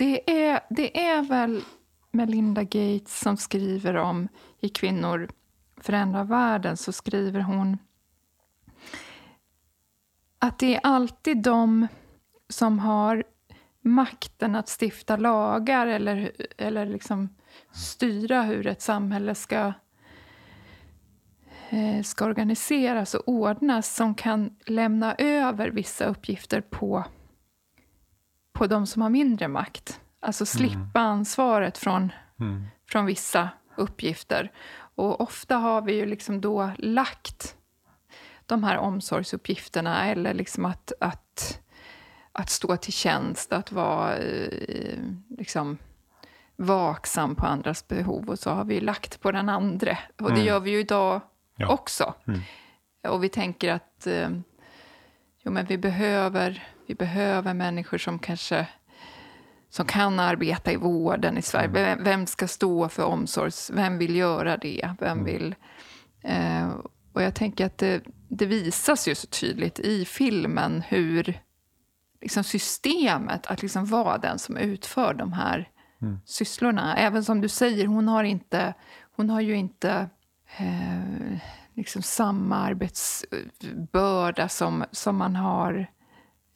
det, 0.00 0.30
är, 0.30 0.60
det 0.70 1.06
är 1.06 1.22
väl 1.22 1.62
Melinda 2.10 2.62
Gates 2.62 3.20
som 3.20 3.36
skriver 3.36 3.94
om 3.94 4.28
i 4.60 4.68
Kvinnor 4.68 5.28
förändrar 5.76 6.24
världen, 6.24 6.76
så 6.76 6.92
skriver 6.92 7.40
hon 7.40 7.78
att 10.38 10.58
det 10.58 10.74
är 10.74 10.80
alltid 10.82 11.42
de 11.42 11.88
som 12.48 12.78
har 12.78 13.24
makten 13.80 14.54
att 14.54 14.76
stifta 14.80 15.16
lagar 15.16 15.86
eller, 15.86 16.32
eller 16.58 16.86
liksom 16.86 17.28
styra 17.72 18.42
hur 18.42 18.66
ett 18.66 18.82
samhälle 18.82 19.34
ska, 19.34 19.72
eh, 21.70 22.02
ska 22.02 22.24
organiseras 22.24 23.14
och 23.14 23.28
ordnas 23.28 23.94
som 23.94 24.14
kan 24.14 24.56
lämna 24.66 25.14
över 25.14 25.70
vissa 25.70 26.04
uppgifter 26.04 26.60
på, 26.60 27.04
på 28.52 28.66
de 28.66 28.86
som 28.86 29.02
har 29.02 29.10
mindre 29.10 29.48
makt. 29.48 30.00
Alltså 30.20 30.46
slippa 30.46 30.76
mm. 30.76 30.90
ansvaret 30.94 31.78
från, 31.78 32.12
mm. 32.40 32.66
från 32.88 33.06
vissa 33.06 33.48
uppgifter. 33.76 34.52
Och 34.94 35.20
ofta 35.20 35.56
har 35.56 35.82
vi 35.82 35.94
ju 35.94 36.06
liksom 36.06 36.40
då 36.40 36.70
lagt 36.78 37.56
de 38.46 38.64
här 38.64 38.78
omsorgsuppgifterna 38.78 40.06
eller 40.06 40.34
liksom 40.34 40.64
att, 40.64 40.92
att, 41.00 41.60
att 42.32 42.50
stå 42.50 42.76
till 42.76 42.92
tjänst, 42.92 43.52
att 43.52 43.72
vara 43.72 44.16
eh, 44.16 44.98
liksom, 45.38 45.78
vaksam 46.56 47.34
på 47.34 47.46
andras 47.46 47.88
behov. 47.88 48.30
Och 48.30 48.38
så 48.38 48.50
har 48.50 48.64
vi 48.64 48.80
lagt 48.80 49.20
på 49.20 49.32
den 49.32 49.48
andra. 49.48 49.98
Och 50.18 50.28
det 50.28 50.34
mm. 50.34 50.46
gör 50.46 50.60
vi 50.60 50.70
ju 50.70 50.80
idag 50.80 51.20
ja. 51.56 51.68
också. 51.68 52.14
Mm. 52.26 52.40
Och 53.08 53.24
vi 53.24 53.28
tänker 53.28 53.72
att 53.72 54.06
eh, 54.06 54.30
jo, 55.42 55.52
men 55.52 55.66
vi, 55.66 55.78
behöver, 55.78 56.68
vi 56.90 56.94
behöver 56.94 57.54
människor 57.54 57.98
som 57.98 58.18
kanske 58.18 58.66
som 59.68 59.86
kan 59.86 60.20
arbeta 60.20 60.72
i 60.72 60.76
vården 60.76 61.38
i 61.38 61.42
Sverige. 61.42 61.68
Mm. 61.68 62.04
Vem 62.04 62.26
ska 62.26 62.48
stå 62.48 62.88
för 62.88 63.04
omsorgs... 63.04 63.70
Vem 63.74 63.98
vill 63.98 64.16
göra 64.16 64.56
det? 64.56 64.94
Vem 65.00 65.18
mm. 65.18 65.24
vill... 65.24 65.54
Eh, 66.22 66.68
och 67.12 67.22
jag 67.22 67.34
tänker 67.34 67.66
att 67.66 67.78
det, 67.78 68.02
det 68.28 68.46
visas 68.46 69.08
ju 69.08 69.14
så 69.14 69.26
tydligt 69.26 69.78
i 69.78 70.04
filmen 70.04 70.82
hur 70.88 71.40
liksom 72.20 72.44
systemet, 72.44 73.46
att 73.46 73.62
liksom 73.62 73.86
vara 73.86 74.18
den 74.18 74.38
som 74.38 74.56
utför 74.56 75.14
de 75.14 75.32
här 75.32 75.68
mm. 76.02 76.18
sysslorna. 76.24 76.96
Även 76.96 77.24
som 77.24 77.40
du 77.40 77.48
säger, 77.48 77.86
hon 77.86 78.08
har, 78.08 78.24
inte, 78.24 78.74
hon 79.16 79.30
har 79.30 79.40
ju 79.40 79.56
inte 79.56 80.08
eh, 80.56 81.38
liksom 81.74 82.02
samma 82.02 82.56
arbetsbörda 82.56 84.48
som, 84.48 84.84
som 84.92 85.16
man 85.16 85.36
har 85.36 85.86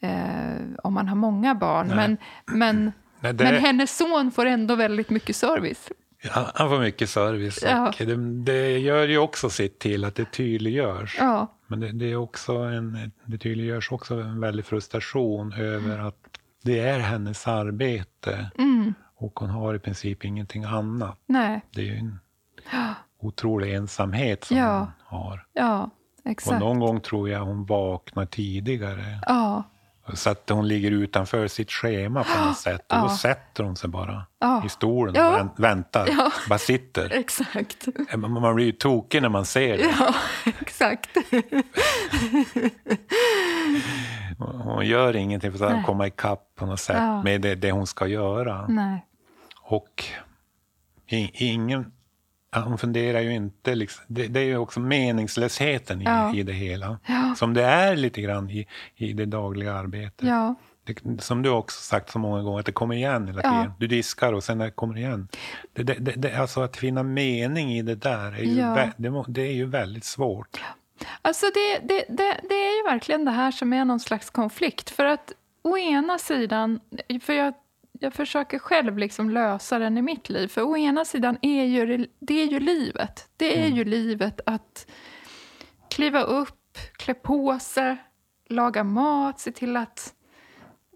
eh, 0.04 0.56
om 0.82 0.94
man 0.94 1.08
har 1.08 1.16
många 1.16 1.54
barn. 1.54 1.88
Men, 1.88 2.16
men, 2.46 2.92
Nej, 3.20 3.32
det... 3.32 3.44
men 3.44 3.54
hennes 3.54 3.96
son 3.96 4.30
får 4.30 4.46
ändå 4.46 4.74
väldigt 4.74 5.10
mycket 5.10 5.36
service. 5.36 5.88
Ja, 6.22 6.50
han 6.54 6.68
får 6.68 6.78
mycket 6.78 7.10
service. 7.10 7.58
Ja. 7.62 7.92
Det, 7.98 8.16
det, 8.44 8.78
gör 8.78 9.08
ju 9.08 9.18
också 9.18 9.50
sitt 9.50 9.78
till 9.78 10.04
att 10.04 10.14
det 10.14 10.24
tydliggörs. 10.24 11.16
Ja. 11.18 11.46
Men 11.66 11.80
det, 11.80 11.92
det, 11.92 12.12
är 12.12 12.16
också 12.16 12.52
en, 12.52 13.12
det 13.24 13.38
tydliggörs 13.38 13.92
också 13.92 14.14
en 14.14 14.40
väldig 14.40 14.64
frustration 14.64 15.52
över 15.52 15.98
att 15.98 16.16
det 16.62 16.78
är 16.78 16.98
hennes 16.98 17.48
arbete. 17.48 18.50
Mm. 18.58 18.94
Och 19.16 19.38
hon 19.38 19.50
har 19.50 19.74
i 19.74 19.78
princip 19.78 20.24
ingenting 20.24 20.64
annat. 20.64 21.18
Nej. 21.26 21.60
Det 21.70 21.80
är 21.80 21.84
ju 21.84 21.96
en 21.96 22.18
otrolig 23.20 23.74
ensamhet 23.74 24.44
som 24.44 24.56
ja. 24.56 24.78
hon 24.78 25.20
har. 25.20 25.46
Ja, 25.52 25.90
exakt. 26.24 26.54
Och 26.54 26.60
någon 26.60 26.80
gång 26.80 27.00
tror 27.00 27.28
jag 27.28 27.40
hon 27.40 27.66
vaknar 27.66 28.26
tidigare. 28.26 29.20
Ja. 29.26 29.62
Så 30.12 30.30
att 30.30 30.48
hon 30.50 30.68
ligger 30.68 30.90
utanför 30.90 31.48
sitt 31.48 31.70
schema 31.70 32.24
på 32.24 32.44
något 32.44 32.58
sätt. 32.64 32.92
Och 32.92 32.98
då 32.98 33.08
sätter 33.08 33.64
hon 33.64 33.76
sig 33.76 33.90
bara 33.90 34.26
i 34.66 34.68
stolen 34.68 35.40
och 35.40 35.64
väntar. 35.64 36.08
Ja. 36.10 36.32
Bara 36.48 36.58
sitter. 36.58 37.12
Exakt. 37.12 37.88
Eh, 38.10 38.16
man 38.16 38.54
blir 38.54 38.66
ju 38.66 38.72
tokig 38.72 39.22
när 39.22 39.28
man 39.28 39.44
ser 39.44 39.78
det. 39.78 39.94
Ja, 39.98 40.14
exakt. 40.60 41.10
hon 44.38 44.86
gör 44.86 45.16
ingenting 45.16 45.52
för 45.52 45.66
att 45.66 45.86
komma 45.86 46.06
ikapp 46.06 46.54
på 46.54 46.66
något 46.66 46.80
sätt 46.80 47.24
med 47.24 47.40
det, 47.40 47.54
det, 47.54 47.70
hon 47.72 47.86
ska 47.86 48.06
göra. 48.06 48.66
Nej. 48.68 49.06
Och 49.62 50.04
ingen 51.06 51.92
hon 52.60 52.78
funderar 52.78 53.20
ju 53.20 53.34
inte... 53.34 53.74
Liksom, 53.74 54.04
det, 54.08 54.26
det, 54.26 54.40
är 54.40 54.44
ju 54.44 54.56
också 54.56 54.80
meningslösheten 54.80 56.02
i, 56.02 56.04
ja. 56.04 56.34
i 56.34 56.42
det 56.42 56.52
hela. 56.52 56.98
Ja. 57.06 57.34
Som 57.36 57.54
det 57.54 57.64
är 57.64 57.96
lite 57.96 58.20
grann 58.20 58.50
i, 58.50 58.66
i 58.96 59.12
det 59.12 59.26
dagliga 59.26 59.74
arbetet. 59.74 60.28
Ja. 60.28 60.54
Det, 60.84 61.22
som 61.22 61.42
du 61.42 61.50
också 61.50 61.80
sagt 61.80 62.10
så 62.10 62.18
många 62.18 62.42
gånger, 62.42 62.60
att 62.60 62.66
det 62.66 62.72
kommer 62.72 62.94
igen 62.94 63.26
hela 63.26 63.42
tiden. 63.42 63.72
Du 63.78 63.86
diskar 63.86 64.32
och 64.32 64.44
sen 64.44 64.58
det 64.58 64.70
kommer 64.70 64.98
igen. 64.98 65.28
Det, 65.72 65.82
det, 65.82 66.12
det, 66.16 66.36
alltså 66.36 66.60
att 66.60 66.76
finna 66.76 67.02
mening 67.02 67.72
i 67.72 67.82
det 67.82 67.94
där, 67.94 68.32
är 68.32 68.42
ju, 68.42 69.24
det, 69.26 69.42
är 69.42 69.52
ju 69.52 69.66
väldigt 69.66 70.04
svårt. 70.04 70.60
Alltså 71.22 71.46
det, 71.54 71.78
det, 71.88 72.04
det, 72.08 72.40
det 72.48 72.54
är 72.54 72.76
ju 72.76 72.92
verkligen 72.92 73.24
det 73.24 73.30
här 73.30 73.50
som 73.50 73.72
är 73.72 73.84
någon 73.84 74.00
slags 74.00 74.30
konflikt. 74.30 74.90
För 74.90 75.04
att 75.04 75.32
å 75.62 75.78
ena 75.78 76.18
sidan, 76.18 76.80
för 77.22 77.32
jag 77.32 77.54
jag 78.00 78.12
försöker 78.12 78.58
själv 78.58 78.98
liksom 78.98 79.30
lösa 79.30 79.78
den 79.78 79.98
i 79.98 80.02
mitt 80.02 80.28
liv. 80.28 80.48
För 80.48 80.62
å 80.62 80.76
ena 80.76 81.04
sidan 81.04 81.38
är 81.42 81.64
ju 81.64 82.06
det 82.18 82.42
är 82.42 82.46
ju 82.46 82.60
livet. 82.60 83.28
Det 83.36 83.58
är 83.58 83.66
mm. 83.66 83.76
ju 83.76 83.84
livet 83.84 84.40
att 84.46 84.90
kliva 85.90 86.22
upp 86.22 86.78
klä 86.96 87.14
på 87.14 87.58
sig, 87.58 87.96
laga 88.48 88.84
mat, 88.84 89.40
se 89.40 89.52
till 89.52 89.76
att 89.76 90.14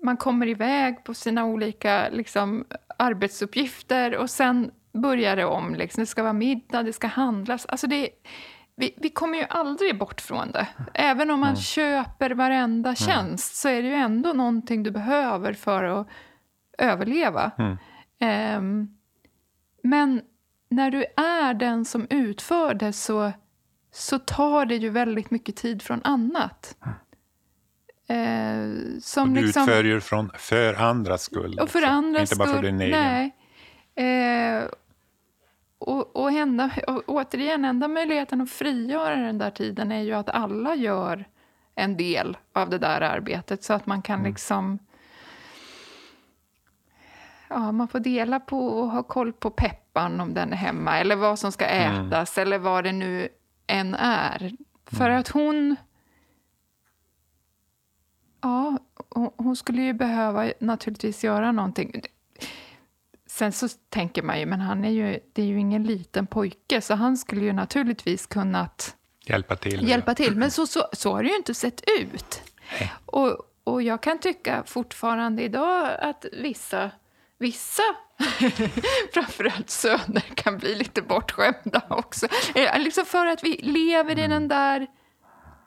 man 0.02 0.17
kommer 0.17 0.47
iväg 0.49 1.05
på 1.05 1.14
sina 1.14 1.45
olika 1.45 2.09
liksom, 2.09 2.64
arbetsuppgifter 2.99 4.17
och 4.17 4.31
sen 4.31 4.71
börjar 4.93 5.37
det 5.37 5.45
om. 5.45 5.75
Liksom. 5.75 6.02
Det 6.02 6.07
ska 6.07 6.23
vara 6.23 6.33
middag, 6.33 6.83
det 6.83 6.93
ska 6.93 7.07
handlas. 7.07 7.67
Alltså 7.67 7.87
det, 7.87 8.09
vi, 8.76 8.95
vi 8.97 9.11
kommer 9.11 9.38
ju 9.38 9.45
aldrig 9.50 9.99
bort 9.99 10.21
från 10.21 10.52
det. 10.52 10.67
Även 10.95 11.31
om 11.31 11.40
man 11.40 11.49
mm. 11.49 11.61
köper 11.61 12.31
varenda 12.31 12.95
tjänst 12.95 13.57
så 13.57 13.69
är 13.69 13.83
det 13.83 13.88
ju 13.88 13.95
ändå 13.95 14.33
någonting 14.33 14.83
du 14.83 14.90
behöver 14.90 15.52
för 15.52 15.85
att 15.85 16.09
överleva. 16.78 17.50
Mm. 17.58 17.78
Um, 18.58 18.99
men 19.82 20.23
när 20.68 20.90
du 20.90 21.04
är 21.16 21.54
den 21.54 21.85
som 21.85 22.06
utför 22.11 22.75
det 22.75 22.92
så, 22.92 23.32
så 23.92 24.18
tar 24.18 24.66
det 24.66 24.76
ju 24.76 24.88
väldigt 24.88 25.30
mycket 25.30 25.56
tid 25.56 25.82
från 25.82 26.00
annat. 26.04 26.76
Eh, 28.08 28.99
som 29.00 29.28
och 29.28 29.35
du 29.35 29.42
liksom, 29.42 29.62
utför 29.62 29.85
ju 29.85 30.00
från, 30.00 30.30
för 30.38 30.75
andras 30.75 31.23
skull. 31.23 31.58
Och 31.62 31.70
för 31.70 31.78
också. 31.78 31.90
andras 31.90 32.32
Inte 32.32 32.37
bara 32.37 32.54
för 32.54 32.62
din 32.62 32.80
egen. 32.80 33.00
Nej. 33.00 33.35
Eh, 33.94 34.64
och, 35.78 36.16
och, 36.16 36.32
hända, 36.32 36.70
och 36.87 37.02
återigen, 37.06 37.64
enda 37.64 37.88
möjligheten 37.88 38.40
att 38.40 38.50
frigöra 38.50 39.16
den 39.16 39.38
där 39.38 39.50
tiden 39.50 39.92
är 39.92 40.02
ju 40.02 40.12
att 40.12 40.28
alla 40.28 40.75
gör 40.75 41.25
en 41.75 41.97
del 41.97 42.37
av 42.52 42.70
det 42.70 42.78
där 42.78 43.00
arbetet 43.00 43.62
så 43.62 43.73
att 43.73 43.87
man 43.87 44.02
kan 44.02 44.18
mm. 44.18 44.30
liksom... 44.30 44.78
Ja, 47.49 47.73
man 47.73 47.88
får 47.88 48.00
dela 48.00 48.40
på 48.40 48.67
och 48.67 48.90
ha 48.90 49.02
koll 49.02 49.33
på 49.33 49.50
peppan 49.50 50.21
om 50.21 50.35
den 50.35 50.52
är 50.52 50.57
hemma 50.57 50.99
eller 50.99 51.17
vad 51.17 51.38
som 51.38 51.52
ska 51.52 51.67
mm. 51.67 52.07
ätas 52.07 52.38
mm. 52.38 52.47
eller 52.47 52.59
vad 52.59 52.85
det 52.85 52.93
nu 52.93 53.28
än 53.67 53.95
är. 53.95 54.52
För 54.87 55.07
mm. 55.07 55.21
att 55.21 55.28
hon... 55.28 55.76
Ja, 58.40 58.78
hon 59.37 59.57
skulle 59.57 59.83
ju 59.83 59.93
behöva 59.93 60.52
naturligtvis 60.61 61.25
göra 61.25 61.52
någonting. 61.52 62.02
Sen 63.26 63.52
så 63.52 63.69
tänker 63.88 64.23
man 64.23 64.40
ju, 64.40 64.47
men 64.47 64.61
han 64.61 64.85
är 64.85 64.90
ju, 64.90 65.21
det 65.33 65.43
är 65.43 65.47
ju 65.47 65.61
ingen 65.61 65.85
liten 65.85 66.26
pojke, 66.26 66.81
så 66.81 66.95
han 66.95 67.17
skulle 67.17 67.40
ju 67.40 67.52
naturligtvis 67.52 68.26
kunnat 68.26 68.97
hjälpa 69.28 69.57
till. 69.57 69.88
Hjälpa 69.88 70.14
till. 70.14 70.37
Men 70.37 70.50
så, 70.50 70.67
så, 70.67 70.88
så 70.93 71.12
har 71.12 71.23
det 71.23 71.28
ju 71.28 71.37
inte 71.37 71.55
sett 71.55 71.83
ut. 72.00 72.43
Och, 73.07 73.38
och 73.64 73.83
jag 73.83 74.02
kan 74.02 74.19
tycka 74.19 74.62
fortfarande 74.67 75.43
idag 75.43 75.97
att 76.00 76.25
vissa, 76.33 76.90
vissa 77.38 77.83
framförallt 79.12 79.71
söner 79.71 80.35
kan 80.35 80.59
bli 80.59 80.75
lite 80.75 81.02
bortskämda 81.02 81.83
också. 81.88 82.26
Eh, 82.54 82.78
liksom 82.78 83.04
för 83.04 83.26
att 83.26 83.45
vi 83.45 83.57
lever 83.62 84.12
i 84.12 84.14
den 84.14 84.33
mm. 84.33 84.49
där... 84.49 84.87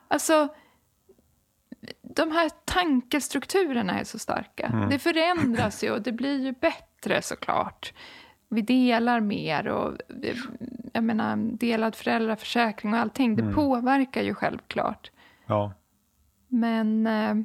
Alltså, 0.08 0.50
de 2.02 2.32
här 2.32 2.52
tankestrukturerna 2.66 4.00
är 4.00 4.04
så 4.04 4.20
starka. 4.20 4.66
Mm. 4.66 4.90
Det 4.90 5.00
förändras 5.00 5.84
ju 5.84 5.92
och 5.92 6.02
det 6.02 6.12
blir 6.12 6.40
ju 6.46 6.52
bättre 6.52 7.22
såklart. 7.22 7.94
Vi 8.50 8.62
delar 8.62 9.20
mer 9.20 9.68
och 9.68 9.98
jag 10.94 11.04
menar, 11.04 11.36
delad 11.36 11.96
föräldraförsäkring 11.96 12.94
och 12.94 13.00
allting. 13.00 13.36
Det 13.36 13.42
mm. 13.42 13.56
påverkar 13.56 14.22
ju 14.22 14.36
självklart. 14.36 15.12
Ja. 15.46 15.74
Men, 16.48 17.08
eh, 17.08 17.36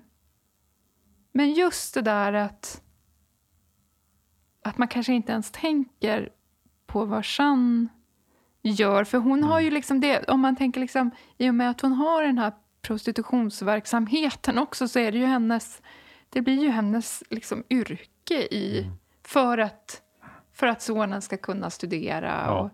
men 1.32 1.52
just 1.52 1.94
det 1.94 2.02
där 2.02 2.32
att, 2.32 2.82
att 4.66 4.78
man 4.78 4.88
kanske 4.88 5.12
inte 5.12 5.32
ens 5.32 5.50
tänker 5.50 6.28
på 6.86 7.04
vad 7.04 7.24
Jeanne 7.38 7.88
gör. 8.62 9.04
För 9.04 9.18
hon 9.18 9.38
mm. 9.38 9.50
har 9.50 9.60
ju 9.60 9.70
liksom 9.70 10.00
det, 10.00 10.24
om 10.28 10.40
man 10.40 10.56
tänker 10.56 10.80
liksom, 10.80 11.10
i 11.38 11.50
och 11.50 11.54
med 11.54 11.70
att 11.70 11.80
hon 11.80 11.92
har 11.92 12.22
den 12.22 12.38
här 12.38 12.52
prostitutionsverksamheten 12.82 14.58
också 14.58 14.88
så 14.88 14.98
är 14.98 15.12
det 15.12 15.18
ju 15.18 15.26
hennes, 15.26 15.82
det 16.28 16.40
blir 16.40 16.62
ju 16.62 16.68
hennes 16.68 17.22
liksom 17.30 17.64
yrke 17.70 18.46
i 18.50 18.82
mm 18.82 18.96
för 19.26 19.58
att, 19.58 20.02
för 20.52 20.66
att 20.66 20.82
sonen 20.82 21.22
ska 21.22 21.36
kunna 21.36 21.70
studera. 21.70 22.44
Ja. 22.46 22.58
Och, 22.60 22.70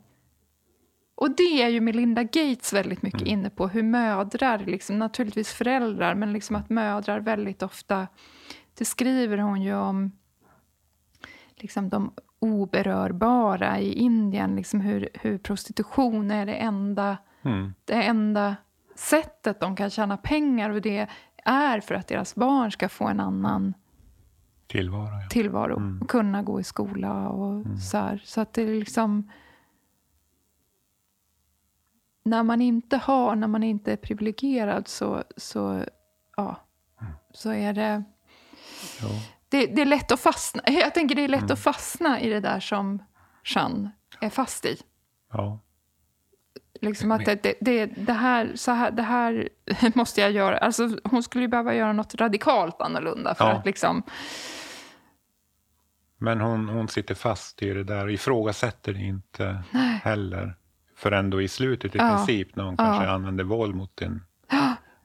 och 1.15 1.37
det 1.37 1.63
är 1.63 1.69
ju 1.69 1.81
Melinda 1.81 2.23
Gates 2.23 2.73
väldigt 2.73 3.03
mycket 3.03 3.21
mm. 3.21 3.33
inne 3.33 3.51
på, 3.51 3.69
hur 3.69 3.83
mödrar, 3.83 4.59
liksom, 4.59 4.99
naturligtvis 4.99 5.53
föräldrar, 5.53 6.15
men 6.15 6.33
liksom 6.33 6.57
att 6.57 6.71
mödrar 6.71 7.21
väldigt 7.21 7.63
ofta, 7.63 8.09
det 8.75 8.85
skriver 8.85 9.39
hon 9.39 9.63
ju 9.63 9.75
om 9.75 10.13
liksom 11.63 11.89
de 11.89 12.13
oberörbara 12.39 13.81
i 13.81 13.93
Indien, 13.93 14.57
liksom 14.57 14.81
hur, 14.81 15.09
hur 15.15 15.39
prostitution 15.39 16.31
är 16.31 16.47
det 16.47 16.55
enda, 16.55 17.19
mm. 17.43 17.75
det 17.85 18.03
enda 18.03 18.57
sättet 18.95 19.61
de 19.61 19.77
kan 19.77 19.91
tjäna 19.91 20.17
pengar 20.17 20.71
och 20.71 20.81
det 20.81 21.09
är 21.45 21.81
för 21.81 21.95
att 21.95 22.09
deras 22.09 22.35
barn 22.35 22.73
ska 22.73 22.89
få 22.89 23.09
en 23.09 23.21
annan 23.21 23.75
tillvaro. 24.67 25.21
Ja. 25.23 25.29
tillvaro 25.31 25.77
mm. 25.77 26.03
och 26.03 26.11
kunna 26.11 26.43
gå 26.43 26.61
i 26.61 26.65
skola 26.65 27.29
och 27.29 27.53
mm. 27.53 27.79
så 27.79 27.99
här. 27.99 28.23
Så 28.25 28.41
att 28.41 28.53
det 28.53 28.63
är 28.63 28.75
liksom... 28.75 29.31
När 32.25 32.43
man 32.43 32.61
inte 32.61 32.97
har, 32.97 33.37
när 33.37 33.49
man 33.49 33.63
inte 33.63 33.93
är 33.93 33.97
privilegierad 33.97 34.89
så, 34.89 35.23
så, 35.37 35.85
ja, 36.37 36.57
mm. 37.01 37.13
så 37.33 37.53
är 37.53 37.73
det, 37.73 38.03
ja. 39.01 39.09
Det... 39.53 39.67
Det 39.67 39.83
är 39.83 39.87
lätt 39.87 40.13
att 40.13 40.21
fastna. 40.21 40.63
Jag 40.67 40.95
tänker 40.95 41.15
det 41.15 41.25
är 41.25 41.29
lätt 41.29 41.41
mm. 41.41 41.53
att 41.53 41.59
fastna 41.59 42.21
i 42.21 42.29
det 42.29 42.41
där 42.41 42.61
som 42.61 43.03
Jeanne 43.45 43.91
är 44.21 44.31
fast 44.31 44.65
i. 44.65 44.77
Ja. 45.33 45.61
Liksom 46.81 47.13
att 47.13 47.25
det, 47.25 47.55
det, 47.61 47.87
det, 47.87 48.13
här, 48.13 48.53
så 48.55 48.71
här, 48.73 48.91
det 48.91 49.03
här 49.03 49.49
måste 49.95 50.21
jag 50.21 50.33
göra. 50.33 50.59
Alltså, 50.59 50.91
hon 51.05 51.23
skulle 51.23 51.45
ju 51.45 51.49
behöva 51.49 51.75
göra 51.75 51.93
något 51.93 52.15
radikalt 52.15 52.81
annorlunda 52.81 53.35
för 53.35 53.45
ja. 53.45 53.53
att 53.53 53.67
liksom 53.67 54.03
men 56.23 56.41
hon, 56.41 56.69
hon 56.69 56.89
sitter 56.89 57.15
fast 57.15 57.63
i 57.63 57.73
det 57.73 57.85
där 57.85 58.05
och 58.05 58.13
ifrågasätter 58.13 59.01
inte 59.01 59.63
Nej. 59.71 60.01
heller. 60.05 60.57
Förrän 60.97 61.31
då 61.31 61.43
i 61.43 61.49
slutet 61.49 61.95
i 61.95 61.99
ja. 61.99 62.09
princip 62.09 62.57
när 62.57 62.65
hon 62.65 62.75
ja. 62.79 62.85
kanske 62.85 63.09
använder 63.09 63.45
våld 63.45 63.75
mot 63.75 64.03
en, 64.03 64.23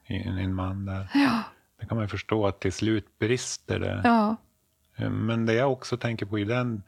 en, 0.04 0.38
en, 0.38 0.54
man 0.54 0.84
där. 0.84 1.10
Ja. 1.14 1.42
Det 1.80 1.86
kan 1.86 1.96
man 1.96 2.04
ju 2.04 2.08
förstå 2.08 2.46
att 2.46 2.60
till 2.60 2.72
slut 2.72 3.18
brister 3.18 3.78
det. 3.78 4.00
Ja. 4.04 4.36
Eh, 4.96 5.10
men 5.10 5.46
det 5.46 5.54
jag 5.54 5.72
också 5.72 5.96
tänker 5.96 6.26
på 6.26 6.38
i 6.38 6.44
den, 6.44 6.82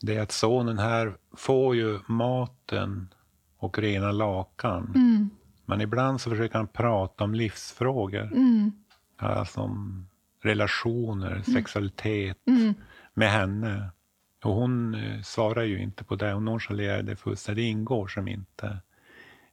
det 0.00 0.16
är 0.16 0.22
att 0.22 0.32
sonen 0.32 0.78
här 0.78 1.16
får 1.36 1.76
ju 1.76 1.98
maten 2.06 3.08
och 3.56 3.78
rena 3.78 4.12
lakan. 4.12 4.92
Mm. 4.94 5.30
Men 5.66 5.80
ibland 5.80 6.20
så 6.20 6.30
försöker 6.30 6.54
han 6.54 6.68
prata 6.68 7.24
om 7.24 7.34
livsfrågor. 7.34 8.32
Mm. 8.32 8.72
Alltså 9.16 9.60
om 9.60 10.06
relationer, 10.42 11.30
mm. 11.30 11.44
sexualitet. 11.44 12.38
Mm 12.46 12.74
med 13.14 13.30
henne. 13.30 13.90
Och 14.44 14.54
hon 14.54 14.94
eh, 14.94 15.22
svarar 15.22 15.62
ju 15.62 15.82
inte 15.82 16.04
på 16.04 16.16
det, 16.16 16.32
hon 16.32 16.44
nonchalerar 16.44 17.02
det 17.02 17.16
fullständigt. 17.16 17.64
Det 17.64 17.68
ingår 17.68 18.08
som 18.08 18.28
inte. 18.28 18.78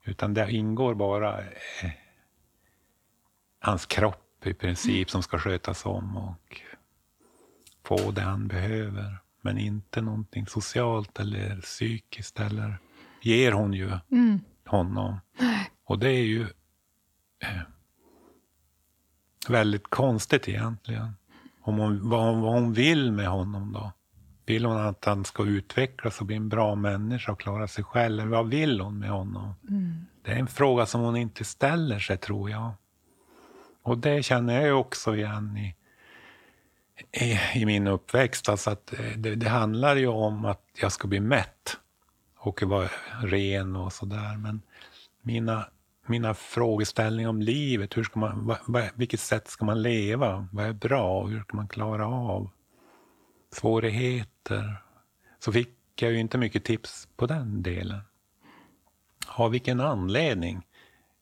Utan 0.04 0.34
det 0.34 0.52
ingår 0.52 0.96
bara 0.96 1.40
eh, 1.40 1.92
hans 3.60 3.86
kropp 3.86 4.27
i 4.44 4.54
princip 4.54 5.10
som 5.10 5.24
ska 5.24 5.40
skötas 5.40 5.86
om 5.86 6.18
och 6.18 6.62
få 7.84 8.12
det 8.12 8.22
han 8.22 8.48
behöver. 8.48 9.18
Men 9.42 9.58
inte 9.58 10.02
någonting 10.02 10.48
socialt 10.48 11.20
eller 11.20 11.62
psykiskt 11.62 12.40
eller 12.40 12.78
ger 13.22 13.52
hon 13.52 13.74
ju 13.74 13.92
mm. 14.12 14.40
honom. 14.66 15.20
Och 15.86 16.00
det 16.00 16.10
är 16.10 16.26
ju 16.26 16.42
eh, 17.40 17.62
väldigt 19.50 19.90
konstigt 19.90 20.48
egentligen 20.50 21.14
om 21.62 21.78
hon, 21.78 22.10
vad, 22.10 22.38
vad 22.38 22.54
hon 22.54 22.74
vill 22.74 23.12
med 23.12 23.28
honom 23.28 23.74
då. 23.74 23.92
Vill 24.46 24.66
hon 24.66 24.78
att 24.78 25.06
han 25.06 25.26
ska 25.26 25.46
utvecklas 25.46 26.20
och 26.20 26.26
bli 26.26 26.36
en 26.36 26.50
bra 26.50 26.76
människa 26.76 27.32
och 27.32 27.40
klara 27.40 27.68
sig 27.68 27.84
själv? 27.84 28.20
Eller 28.20 28.32
vad 28.32 28.50
vill 28.50 28.82
hon 28.82 29.00
med 29.00 29.10
honom? 29.10 29.54
Mm. 29.70 30.06
Det 30.22 30.32
är 30.32 30.36
en 30.36 30.48
fråga 30.48 30.86
som 30.86 31.02
hon 31.02 31.16
inte 31.16 31.44
ställer 31.44 32.00
sig, 32.00 32.18
tror 32.18 32.50
jag. 32.50 32.72
Och 33.88 33.98
det 33.98 34.24
känner 34.24 34.68
jag 34.68 34.80
också 34.80 35.16
igen 35.16 35.58
i, 35.58 35.76
i, 37.26 37.40
i 37.62 37.66
min 37.66 37.88
uppväxt. 37.88 38.50
Alltså 38.50 38.70
att 38.70 38.94
eh, 38.94 39.18
det, 39.18 39.36
det, 39.36 39.50
handlar 39.50 39.96
ju 39.96 40.08
om 40.08 40.46
att 40.46 40.64
jag 40.82 40.92
ska 40.92 41.08
bli 41.08 41.20
mätt 41.20 41.78
och 42.38 42.64
vara 42.64 42.90
ren 43.22 43.76
och 43.76 43.94
sådär. 43.94 44.38
Men 44.38 44.62
mina 45.22 45.70
mina 46.06 46.34
frågeställningar 46.34 47.30
om 47.30 47.42
livet. 47.42 47.98
Hur 47.98 48.04
ska 48.04 48.20
man, 48.20 48.46
va, 48.46 48.58
va, 48.66 48.84
vilket 48.96 49.20
sätt 49.20 49.48
ska 49.48 49.66
man 49.66 49.82
leva? 49.82 50.48
Vad 50.52 50.66
är 50.66 50.74
bra? 50.74 51.26
Hur 51.26 51.40
ska 51.40 51.58
man 51.58 51.68
klara 51.68 52.08
av 52.08 52.50
svårigheter? 53.52 54.82
Så 55.40 55.52
fick 55.52 56.02
jag 56.02 56.12
ju 56.12 56.20
inte 56.20 56.38
mycket 56.38 56.64
tips 56.64 57.08
på 57.16 57.26
den 57.26 57.64
delen. 57.64 58.02
Av 59.28 59.52
vilken 59.52 59.80
anledning? 59.80 60.62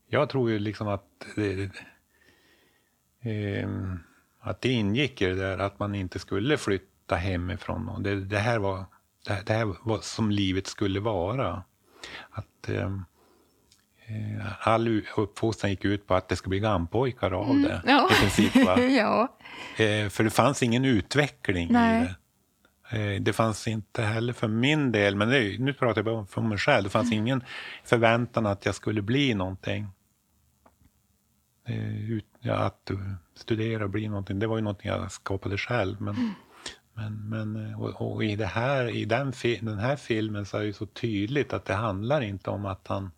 Jag 0.08 0.30
tror 0.30 0.52
ju 0.52 0.60
liksom 0.60 0.88
att 0.88 1.06
det, 1.36 1.72
eh, 3.26 3.70
att 4.42 4.62
det 4.62 4.70
ingick 4.70 5.22
i 5.22 5.26
det 5.26 5.36
där 5.36 5.58
att 5.58 5.80
man 5.80 5.96
inte 5.96 6.20
skulle 6.20 6.58
flytta 6.58 7.16
hemifrån. 7.16 8.04
Det, 8.04 8.16
det 8.16 8.40
här 8.40 8.60
var 8.60 8.86
det, 9.28 9.42
det 9.46 9.54
här 9.54 9.76
var 9.84 10.00
som 10.02 10.32
livet 10.32 10.68
skulle 10.68 11.00
vara. 11.00 11.64
Att... 12.32 12.70
Eh, 12.70 12.92
eh, 14.08 14.68
all 14.68 15.02
uppfostran 15.18 15.72
gick 15.72 15.86
ut 15.86 16.08
på 16.08 16.14
att 16.16 16.30
det 16.30 16.36
ska 16.36 16.50
bli 16.50 16.60
gampojkar 16.60 17.32
av 17.32 17.50
Mm, 17.50 17.62
det. 17.62 17.82
ja. 17.86 18.10
I 18.12 18.16
princip, 18.22 18.56
ja. 18.98 19.38
Eh, 19.78 20.10
för 20.10 20.24
det 20.24 20.30
fanns 20.30 20.64
ingen 20.64 20.86
utveckling 20.86 21.68
Nej. 21.72 22.02
i 22.02 22.06
det. 22.06 22.16
Eh, 23.16 23.22
Det 23.22 23.34
fanns 23.34 23.68
inte 23.68 24.02
heller 24.04 24.34
för 24.34 24.48
min 24.48 24.92
del, 24.92 25.16
men 25.16 25.30
det 25.30 25.60
nu 25.60 25.74
pratar 25.74 25.98
jag 26.02 26.06
bara 26.06 26.26
för 26.26 26.42
mig 26.42 26.58
själv, 26.58 26.84
det 26.84 26.90
fanns 26.90 27.12
ingen 27.12 27.44
förväntan 27.84 28.46
att 28.46 28.66
jag 28.66 28.76
skulle 28.76 29.02
bli 29.02 29.34
någonting. 29.34 29.88
Eh, 31.68 32.12
ut, 32.12 32.26
ja, 32.40 32.54
att 32.56 32.90
eh, 32.90 32.98
studera 33.36 33.84
och 33.84 33.90
bli 33.90 34.08
någonting, 34.08 34.40
det 34.40 34.48
var 34.48 34.56
ju 34.58 34.62
någonting 34.64 34.92
jag 34.92 35.12
skapade 35.12 35.58
själv. 35.58 36.02
Men, 36.02 36.34
men, 36.94 37.30
men, 37.30 37.70
eh, 37.72 37.82
och, 37.82 38.12
och 38.14 38.24
i, 38.24 38.36
det 38.36 38.46
här, 38.46 38.96
i 38.96 39.06
den, 39.06 39.34
den 39.62 39.80
här 39.80 39.96
filmen 39.96 40.46
så 40.46 40.58
är 40.58 40.62
det 40.62 40.68
ju 40.68 40.74
så 40.74 40.86
tydligt 40.86 41.54
att 41.54 41.66
det 41.66 41.74
handlar 41.74 42.22
inte 42.22 42.50
om 42.50 42.66
att 42.66 42.88
han 42.88 43.12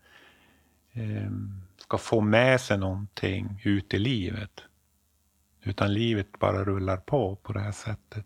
eh, 0.94 1.32
ska 1.78 1.98
få 1.98 2.22
med 2.22 2.62
sig 2.62 2.78
någonting 2.78 3.62
ut 3.66 3.94
i 3.94 4.00
livet. 4.00 4.62
Utan 5.64 5.94
livet 5.94 6.40
bara 6.40 6.64
rullar 6.64 6.98
på 6.98 7.36
på 7.36 7.54
det 7.54 7.60
här 7.60 7.72
sättet. 7.72 8.26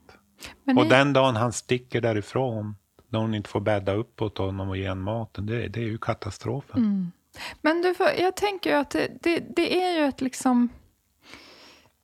Men 0.63 0.77
och 0.77 0.83
det- 0.83 0.89
den 0.89 1.13
dagen 1.13 1.35
han 1.35 1.53
sticker 1.53 2.01
därifrån, 2.01 2.75
när 3.09 3.19
hon 3.19 3.33
inte 3.35 3.49
får 3.49 3.59
bädda 3.59 3.93
upp 3.93 4.21
åt 4.21 4.37
honom 4.37 4.69
och 4.69 4.77
ge 4.77 4.89
honom 4.89 5.03
maten, 5.03 5.45
det, 5.45 5.67
det 5.67 5.79
är 5.79 5.85
ju 5.87 5.97
katastrofen. 5.97 6.79
Mm. 6.85 7.11
Men 7.61 7.81
du, 7.81 7.95
jag 8.17 8.35
tänker 8.35 8.69
ju 8.69 8.75
att 8.75 8.89
det, 8.89 9.11
det, 9.21 9.39
det 9.55 9.83
är 9.83 9.97
ju 9.99 10.05
ett 10.05 10.21
liksom... 10.21 10.69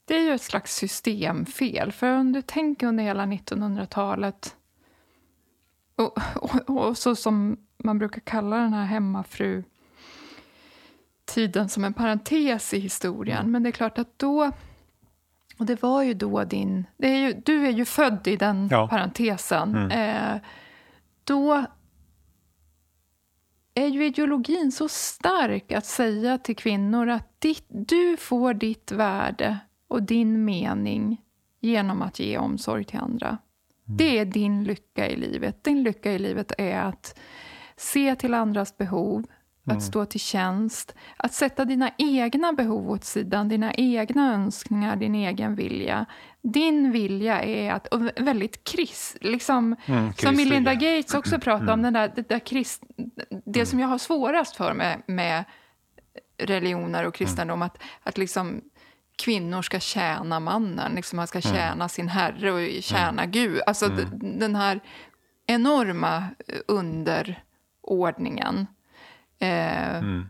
Det 0.06 0.16
är 0.16 0.22
ju 0.22 0.34
ett 0.34 0.42
slags 0.42 0.76
systemfel. 0.76 1.92
För 1.92 2.12
om 2.12 2.32
du 2.34 2.42
tänker 2.42 2.88
under 2.88 3.04
hela 3.04 3.26
1900-talet 3.26 4.56
och, 5.96 6.18
och, 6.36 6.70
och 6.70 6.98
så 6.98 7.16
som 7.16 7.58
man 7.78 8.00
brukar 8.00 8.22
kalla 8.22 8.56
den 8.58 8.74
här 8.74 8.86
hemmafru 8.86 9.64
tiden 11.26 11.70
som 11.70 11.84
en 11.84 11.94
parentes 11.94 12.74
i 12.74 12.80
historien. 12.80 13.52
Men 13.52 13.64
det 13.64 13.70
är 13.70 13.72
klart 13.72 13.98
att 13.98 14.20
då... 14.20 14.52
Och 15.58 15.66
det 15.66 15.82
var 15.82 16.04
ju 16.04 16.14
då 16.14 16.44
din... 16.44 16.86
Det 16.98 17.08
är 17.08 17.18
ju, 17.18 17.42
du 17.46 17.68
är 17.68 17.72
ju 17.72 17.86
född 17.86 18.28
i 18.28 18.36
den 18.36 18.68
Ja. 18.72 18.88
parentesen. 18.88 19.92
Eh, 19.92 20.36
då 21.24 21.66
är 23.78 23.88
ju 23.88 24.06
ideologin 24.06 24.72
så 24.72 24.88
stark 24.88 25.72
att 25.72 25.86
säga 25.86 26.38
till 26.38 26.56
kvinnor 26.56 27.10
att 27.10 27.42
ditt, 27.42 27.66
du 27.70 28.18
får 28.18 28.54
ditt 28.54 28.92
värde 28.92 29.60
och 29.88 30.04
din 30.04 30.46
mening 30.46 31.22
genom 31.60 32.02
att 32.02 32.20
ge 32.20 32.38
omsorg 32.38 32.84
till 32.84 33.00
andra. 33.00 33.38
Det 33.86 34.20
är 34.20 34.26
din 34.26 34.64
lycka 34.64 35.08
i 35.08 35.16
livet. 35.16 35.64
Din 35.64 35.84
lycka 35.84 36.12
i 36.12 36.20
livet 36.20 36.52
är 36.58 36.80
att 36.80 37.20
se 37.76 38.16
till 38.16 38.34
andras 38.34 38.78
behov, 38.78 39.26
att 39.72 39.84
stå 39.84 40.06
till 40.06 40.20
tjänst, 40.20 40.96
att 41.18 41.34
sätta 41.34 41.66
dina 41.66 41.92
egna 41.98 42.54
behov 42.54 42.92
åt 42.92 43.04
sidan, 43.04 43.50
dina 43.50 43.74
egna 43.74 44.34
önskningar, 44.34 44.96
din 44.96 45.16
egen 45.16 45.56
vilja. 45.56 46.06
Din 46.42 46.92
vilja 46.92 47.42
är 47.44 47.72
att, 47.72 47.88
och 47.88 48.02
väldigt 48.18 48.64
kris, 48.64 49.18
liksom, 49.22 49.76
Mm, 49.86 50.14
som 50.14 50.36
Melinda. 50.36 50.74
Gates 50.74 51.14
också 51.14 51.40
pratade 51.40 51.74
om, 51.74 51.82
den 51.82 51.94
där, 51.94 52.12
det, 52.16 52.30
där 52.30 52.40
krist, 52.40 52.84
det 53.46 53.66
som 53.66 53.80
jag 53.80 53.88
har 53.88 53.98
svårast 53.98 54.56
för 54.56 54.74
med, 54.74 55.02
med 55.08 55.44
religioner 56.38 57.06
och 57.08 57.14
kristendom, 57.14 57.62
att, 57.62 57.78
att 58.04 58.18
liksom 58.18 58.62
kvinnor 59.24 59.62
ska 59.62 59.80
tjäna 59.80 60.40
mannen, 60.40 60.92
liksom 60.96 61.18
man 61.18 61.28
ska 61.28 61.42
tjäna 61.42 61.90
sin 61.90 62.08
herre 62.08 62.52
och 62.52 62.84
tjäna 62.84 63.26
Gud. 63.26 63.62
Alltså 63.68 63.88
d- 63.88 64.04
den 64.40 64.56
här 64.56 64.80
enorma 65.48 66.18
eh, 66.18 66.24
underordningen. 66.68 68.68
Eh, 69.40 69.98
Mm. 69.98 70.30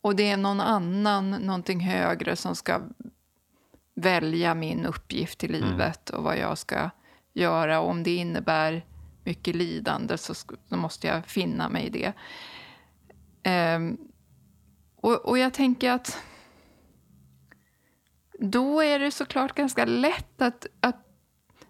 och 0.00 0.16
det 0.16 0.30
är 0.30 0.36
någon 0.36 0.60
annan, 0.60 1.30
någonting 1.30 1.80
högre 1.80 2.36
som 2.36 2.56
ska 2.56 2.80
välja 3.94 4.54
min 4.54 4.86
uppgift 4.86 5.44
i 5.44 5.48
livet 5.48 6.10
och 6.10 6.22
vad 6.24 6.38
jag 6.38 6.58
ska 6.58 6.90
göra. 7.32 7.80
Och 7.80 7.90
om 7.90 8.02
det 8.02 8.14
innebär 8.16 8.84
mycket 9.24 9.56
lidande 9.56 10.18
så, 10.18 10.34
så 10.34 10.76
måste 10.76 11.06
jag 11.06 11.26
finna 11.26 11.68
mig 11.68 11.86
i 11.86 11.90
det. 11.90 12.12
Ehm, 13.42 13.98
och, 14.96 15.26
och 15.26 15.38
jag 15.38 15.54
tänker 15.54 15.90
att 15.90 16.18
då 18.38 18.80
är 18.82 18.98
det 18.98 19.10
såklart 19.10 19.54
ganska 19.54 19.84
lätt 19.84 20.42
att, 20.42 20.66
att 20.80 20.96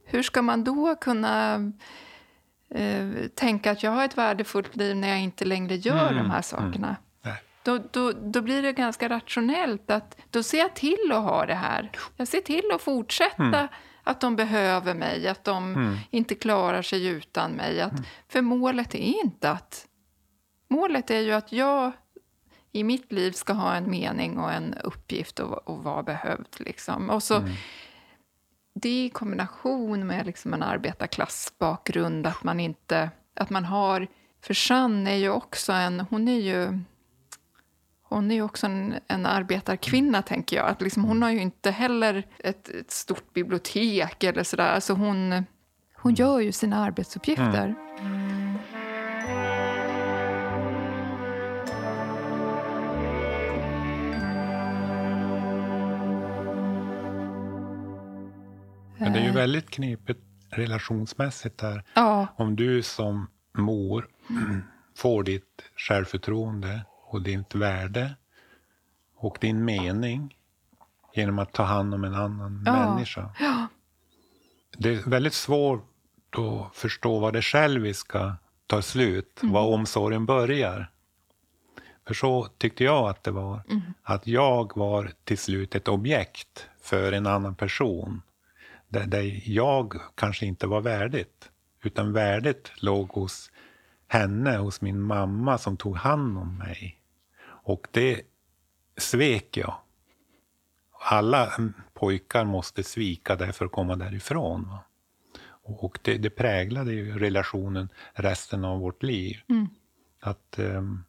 hur 0.05 0.22
ska 0.22 0.42
man 0.42 0.64
då 0.64 0.96
kunna 0.96 1.61
eh, 2.75 3.29
tänka 3.35 3.71
att 3.71 3.83
jag 3.83 3.91
har 3.91 4.05
ett 4.05 4.19
värdefullt 4.19 4.77
liv 4.77 4.97
när 4.97 5.09
jag 5.09 5.21
inte 5.21 5.45
längre 5.45 5.75
gör 5.77 6.09
Mm, 6.13 6.23
de 6.25 6.31
här 6.31 6.43
sakerna? 6.43 6.97
Nej. 7.23 7.35
Då, 7.63 7.79
då, 7.93 8.13
då 8.13 8.43
blir 8.43 8.63
det 8.63 8.73
ganska 8.73 9.09
rationellt 9.09 9.91
att 9.91 10.17
då 10.31 10.43
ser 10.43 10.59
jag 10.59 10.75
till 10.75 11.13
att 11.13 11.23
ha 11.23 11.47
det 11.47 11.55
här. 11.55 11.91
Jag 12.17 12.29
ser 12.29 12.41
till 12.41 12.71
att 12.75 12.83
fortsätta 12.83 13.69
att 14.05 14.21
de 14.21 14.37
behöver 14.37 14.95
mig, 14.95 15.29
att 15.29 15.45
de 15.45 15.99
inte 16.11 16.35
klarar 16.35 16.83
sig 16.83 17.07
utan 17.07 17.53
mig. 17.53 17.81
Att, 17.81 17.93
För 18.29 18.43
målet 18.43 18.95
är 18.95 18.99
inte 19.25 19.51
att... 19.51 19.87
Målet 20.69 21.11
är 21.11 21.21
ju 21.21 21.33
att 21.33 21.53
jag 21.53 21.93
i 22.73 22.85
mitt 22.85 23.13
liv 23.13 23.33
ska 23.33 23.53
ha 23.53 23.75
en 23.75 23.91
mening 23.91 24.39
och 24.39 24.53
en 24.53 24.75
uppgift 24.75 25.39
och, 25.41 25.69
och 25.69 25.85
vara 25.85 26.03
behövd. 26.03 26.47
Liksom. 26.59 27.11
Och 27.11 27.23
så, 27.23 27.43
Det 28.75 29.05
i 29.05 29.11
kombination 29.11 30.07
med 30.07 30.27
liksom 30.27 30.55
en 30.55 30.63
arbetarklassbakgrund, 30.63 32.27
att 32.27 32.45
man 32.45 32.61
inte... 32.61 33.11
Att 33.37 33.51
man 33.51 33.65
har... 33.65 34.07
För 34.43 34.71
Jeanne 34.71 35.11
är 35.11 35.17
ju 35.17 35.29
också 35.29 35.73
en... 35.73 36.01
Hon 36.01 36.29
är 36.29 36.41
ju... 36.41 36.79
Hon 38.03 38.31
är 38.31 38.35
ju 38.35 38.43
också 38.43 38.67
en, 38.67 38.95
en 39.07 39.27
arbetarkvinna, 39.27 40.23
tänker 40.23 40.57
jag. 40.57 40.69
Att 40.69 40.83
liksom, 40.83 41.05
hon 41.05 41.23
har 41.23 41.31
ju 41.31 41.41
inte 41.41 41.71
heller 41.71 42.27
ett, 42.39 42.69
ett 42.69 42.91
stort 42.91 43.33
bibliotek 43.33 44.25
eller 44.25 44.43
sådär. 44.43 44.75
Alltså 44.75 44.93
hon, 44.93 45.45
hon 45.97 46.15
gör 46.15 46.41
ju 46.41 46.53
sina 46.53 46.85
arbetsuppgifter. 46.85 47.75
Men 48.03 48.34
väldigt 59.35 59.70
knepigt 59.70 60.20
relationsmässigt 60.51 61.59
där. 61.59 61.83
Ja, 61.94 62.27
Om 62.37 62.57
du 62.57 62.83
som 62.83 63.27
mor 63.59 64.09
får 64.97 65.23
ditt 65.23 65.62
självförtroende 65.77 66.85
och 67.07 67.23
ditt 67.23 67.55
värde 67.55 68.14
och 69.16 69.38
din 69.40 69.64
mening 69.64 70.37
genom 71.14 71.38
att 71.38 71.53
ta 71.53 71.62
hand 71.62 71.94
om 71.94 72.05
en 72.05 72.14
annan 72.14 72.62
Ja. 72.66 72.73
människa. 72.73 73.31
Det 74.77 74.88
är 74.94 75.11
väldigt 75.11 75.35
svårt 75.35 75.90
att 76.37 76.77
förstå 76.77 77.18
var 77.18 77.33
det 77.33 77.42
själviska 77.42 78.37
tar 78.66 78.81
slut, 78.81 79.40
var 79.42 79.66
omsorgen 79.75 80.27
börjar. 80.27 80.90
För 82.07 82.14
så 82.14 82.44
tyckte 82.59 82.85
jag 82.85 83.09
att 83.09 83.23
det 83.25 83.31
var. 83.31 83.61
Att 84.03 84.27
jag 84.27 84.77
var 84.77 85.11
till 85.25 85.38
slut 85.38 85.75
ett 85.75 85.88
objekt 85.88 86.68
för 86.83 87.12
en 87.12 87.27
annan 87.27 87.55
person. 87.55 88.23
Där, 88.95 89.07
där 89.07 89.41
jag 89.45 89.95
kanske 90.15 90.47
inte 90.47 90.67
var 90.67 90.81
värdigt. 90.81 91.51
Utan 91.83 92.13
värdet 92.13 92.73
låg 92.83 93.09
hos 93.09 93.51
henne, 94.09 94.57
hos 94.57 94.81
min 94.81 95.01
mamma 95.01 95.59
som 95.59 95.77
tog 95.77 95.97
hand 95.97 96.39
om 96.39 96.59
mig. 96.59 97.01
Och 97.45 97.87
det 97.91 98.23
svek 98.97 99.57
jag. 99.57 99.75
Alla 101.01 101.55
mm, 101.55 101.73
pojkar 101.95 102.45
måste 102.45 102.83
svika 102.83 103.37
det 103.37 103.53
för 103.53 103.65
att 103.65 103.73
komma 103.73 103.97
därifrån. 103.97 104.69
Va? 104.69 104.85
Och 105.63 105.99
det, 106.03 106.19
det 106.19 106.31
präglade 106.31 106.93
ju 106.93 107.19
relationen 107.19 107.89
resten 108.13 108.65
av 108.65 108.81
vårt 108.81 109.03
liv. 109.03 109.37
Att 110.21 110.59
ehm, 110.59 111.05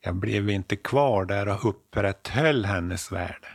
jag 0.00 0.16
blev 0.16 0.50
inte 0.50 0.76
kvar 0.76 1.24
där 1.24 1.48
och 1.48 1.68
upprätthöll 1.68 2.64
hennes 2.64 3.12
värde. 3.12 3.48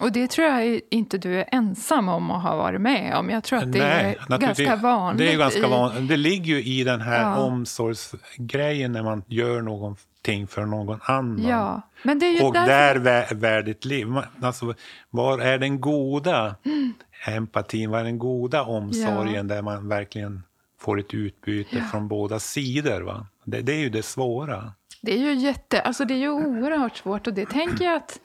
Och 0.00 0.12
det 0.12 0.30
tror 0.30 0.46
jag 0.48 0.80
inte 0.90 1.18
du 1.18 1.38
är 1.40 1.44
ensam 1.52 2.08
om 2.08 2.30
att 2.30 2.42
ha 2.42 2.56
varit 2.56 2.80
med 2.80 3.14
om. 3.16 3.30
Jag 3.30 3.44
tror 3.44 3.58
att 3.58 3.72
det 3.72 3.78
är 3.84 4.16
naturligtvis. 4.28 4.66
ganska 4.66 4.76
vanligt. 4.76 5.18
Det 5.18 5.32
är 5.32 5.38
ganska 5.38 5.66
i- 5.66 5.70
vanligt. 5.70 6.08
Det 6.08 6.16
ligger 6.16 6.54
ju 6.56 6.62
i 6.64 6.84
den 6.84 7.00
här 7.00 7.20
Ja. 7.20 7.36
omsorgsgrejen 7.36 8.92
när 8.92 9.02
man 9.02 9.22
gör 9.26 9.62
någonting 9.62 10.46
för 10.46 10.66
någon 10.66 11.00
annan. 11.04 11.46
Ja, 11.48 11.82
men 12.02 12.18
det 12.18 12.26
är 12.26 12.32
ju 12.32 12.42
och 12.46 12.52
därför... 12.54 12.68
där 12.68 12.94
vä- 12.96 13.34
värdigt 13.34 13.84
liv. 13.84 14.06
Alltså, 14.42 14.74
var 15.10 15.38
är 15.38 15.58
den 15.58 15.80
goda 15.80 16.54
Mm. 16.64 16.92
empatin? 17.26 17.90
Var 17.90 17.98
är 18.00 18.04
den 18.04 18.18
goda 18.18 18.62
omsorgen 18.62 19.48
där 19.48 19.62
man 19.62 19.88
verkligen 19.88 20.42
får 20.80 21.00
ett 21.00 21.14
utbyte 21.14 21.76
Ja. 21.76 21.82
från 21.90 22.08
båda 22.08 22.38
sidor? 22.38 23.00
Va? 23.00 23.26
Det, 23.44 23.60
det 23.60 23.72
är 23.72 23.78
ju 23.80 23.90
det 23.90 24.02
svåra. 24.02 24.72
Det 25.02 25.12
är 25.12 25.18
ju 25.18 25.34
jätte, 25.34 25.80
alltså 25.80 26.04
det 26.04 26.14
är 26.14 26.18
ju 26.18 26.28
oerhört 26.30 26.96
svårt 26.96 27.26
och 27.26 27.34
det 27.34 27.46
tänker 27.46 27.84
jag 27.84 27.96
att 27.96 28.20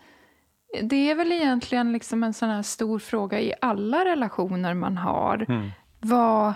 det 0.84 1.12
är 1.12 1.16
väl 1.16 1.32
egentligen 1.32 1.92
liksom 1.92 2.24
en 2.24 2.34
sån 2.34 2.50
här 2.50 2.62
stor 2.62 3.00
fråga 3.00 3.40
i 3.40 3.54
alla 3.62 4.06
relationer 4.06 4.74
man 4.74 4.98
har. 4.98 5.46
Mm. 5.50 5.70
Vad, 6.00 6.54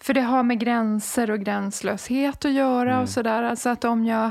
för 0.00 0.14
det 0.14 0.20
har 0.20 0.42
med 0.42 0.58
gränser 0.60 1.30
och 1.30 1.40
gränslöshet 1.40 2.44
att 2.44 2.52
göra 2.52 2.90
Mm. 2.90 3.02
och 3.02 3.08
sådär. 3.08 3.42
Alltså 3.42 3.68
att 3.68 3.84
om 3.84 4.04
jag... 4.04 4.30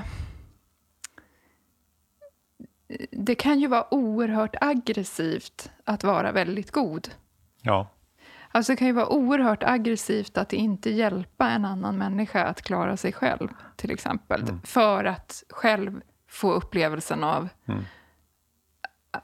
Det 3.12 3.36
kan 3.36 3.60
ju 3.60 3.68
vara 3.68 3.94
oerhört 3.94 4.56
aggressivt 4.62 5.72
att 5.84 6.04
vara 6.04 6.32
väldigt 6.32 6.72
god. 6.72 7.08
Ja, 7.62 7.88
Alltså 8.52 8.72
det 8.72 8.76
kan 8.76 8.88
ju 8.88 8.94
vara 8.94 9.10
oerhört 9.10 9.64
aggressivt 9.64 10.38
att 10.38 10.54
inte 10.54 10.90
hjälpa 10.90 11.50
en 11.50 11.66
annan 11.66 11.98
människa 11.98 12.44
att 12.44 12.62
klara 12.62 12.98
sig 12.98 13.14
själv, 13.14 13.48
till 13.76 13.92
exempel. 13.92 14.44
För 14.64 15.06
att 15.06 15.44
själv 15.50 16.02
få 16.30 16.52
upplevelsen 16.54 17.24
av 17.24 17.50
Mm. 17.68 17.84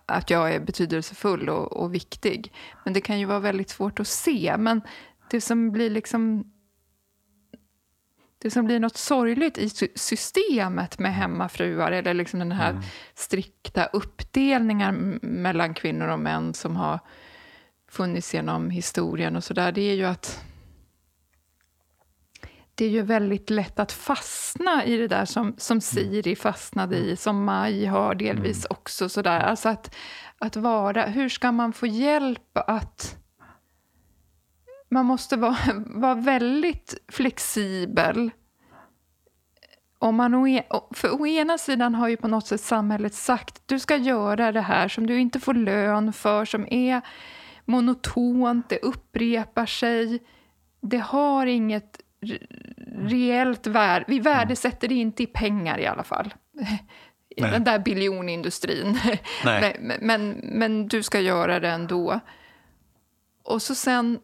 Att 0.05 0.29
jag 0.29 0.53
är 0.53 0.59
betydelsefull 0.59 1.49
och, 1.49 1.71
och 1.77 1.93
viktig. 1.93 2.53
Men 2.83 2.93
det 2.93 3.01
kan 3.01 3.19
ju 3.19 3.25
vara 3.25 3.39
väldigt 3.39 3.69
svårt 3.69 3.99
att 3.99 4.07
se. 4.07 4.55
Men 4.57 4.81
det 5.29 5.41
som 5.41 5.71
blir 5.71 5.89
liksom... 5.89 6.49
Det 8.37 8.51
som 8.51 8.65
blir 8.65 8.79
något 8.79 8.97
sorgligt 8.97 9.57
i 9.57 9.69
sy- 9.69 9.87
systemet 9.95 10.99
med 10.99 11.15
hemmafruar 11.15 11.91
eller 11.91 12.13
liksom 12.13 12.39
den 12.39 12.51
här 12.51 12.81
strikta 13.15 13.85
uppdelningen 13.85 15.19
mellan 15.21 15.73
kvinnor 15.73 16.07
och 16.07 16.19
män 16.19 16.53
som 16.53 16.75
har 16.75 16.99
funnits 17.89 18.33
genom 18.33 18.69
historien 18.69 19.35
och 19.35 19.43
sådär, 19.43 19.71
det 19.71 19.81
är 19.81 19.95
ju 19.95 20.05
att 20.05 20.45
det 22.75 22.85
är 22.85 22.89
ju 22.89 23.01
väldigt 23.01 23.49
lätt 23.49 23.79
att 23.79 23.91
fastna 23.91 24.85
i 24.85 24.97
det 24.97 25.07
där 25.07 25.25
som, 25.25 25.55
som 25.57 25.81
Siri 25.81 26.35
fastnade 26.35 26.97
i, 26.97 27.15
som 27.15 27.45
Maj 27.45 27.85
har 27.85 28.15
delvis 28.15 28.65
också. 28.69 29.09
Sådär. 29.09 29.39
Alltså 29.39 29.69
att, 29.69 29.95
att 30.39 30.55
vara, 30.55 31.05
hur 31.05 31.29
ska 31.29 31.51
man 31.51 31.73
få 31.73 31.87
hjälp 31.87 32.57
att... 32.57 33.17
Man 34.89 35.05
måste 35.05 35.35
vara, 35.35 35.57
vara 35.85 36.15
väldigt 36.15 36.97
flexibel. 37.07 38.31
Om 39.99 40.15
man 40.15 40.33
å, 40.33 40.47
e- 40.47 40.67
för 40.91 41.21
å 41.21 41.27
ena 41.27 41.57
sidan 41.57 41.95
har 41.95 42.07
ju 42.07 42.17
på 42.17 42.27
något 42.27 42.47
sätt 42.47 42.61
samhället 42.61 43.13
sagt 43.13 43.61
du 43.65 43.79
ska 43.79 43.95
göra 43.95 44.51
det 44.51 44.61
här 44.61 44.87
som 44.87 45.07
du 45.07 45.19
inte 45.19 45.39
får 45.39 45.53
lön 45.53 46.13
för, 46.13 46.45
som 46.45 46.67
är 46.73 47.01
monotont, 47.65 48.69
det 48.69 48.77
upprepar 48.77 49.65
sig. 49.65 50.23
Det 50.81 50.97
har 50.97 51.45
inget 51.45 52.02
reellt 52.97 53.67
värde. 53.67 54.05
Vi 54.07 54.19
värdesätter 54.19 54.87
det 54.87 54.95
inte 54.95 55.23
i 55.23 55.27
pengar 55.27 55.79
i 55.79 55.85
alla 55.85 56.03
fall. 56.03 56.33
I 57.35 57.41
Nej. 57.41 57.51
Den 57.51 57.63
där 57.63 57.79
biljonindustrin. 57.79 58.99
Nej. 59.45 59.77
Men, 59.79 59.97
men, 60.01 60.29
men 60.43 60.87
du 60.87 61.03
ska 61.03 61.19
göra 61.19 61.59
det 61.59 61.69
ändå. 61.69 62.19
Och 63.43 63.61
så 63.61 63.75
sen, 63.75 64.19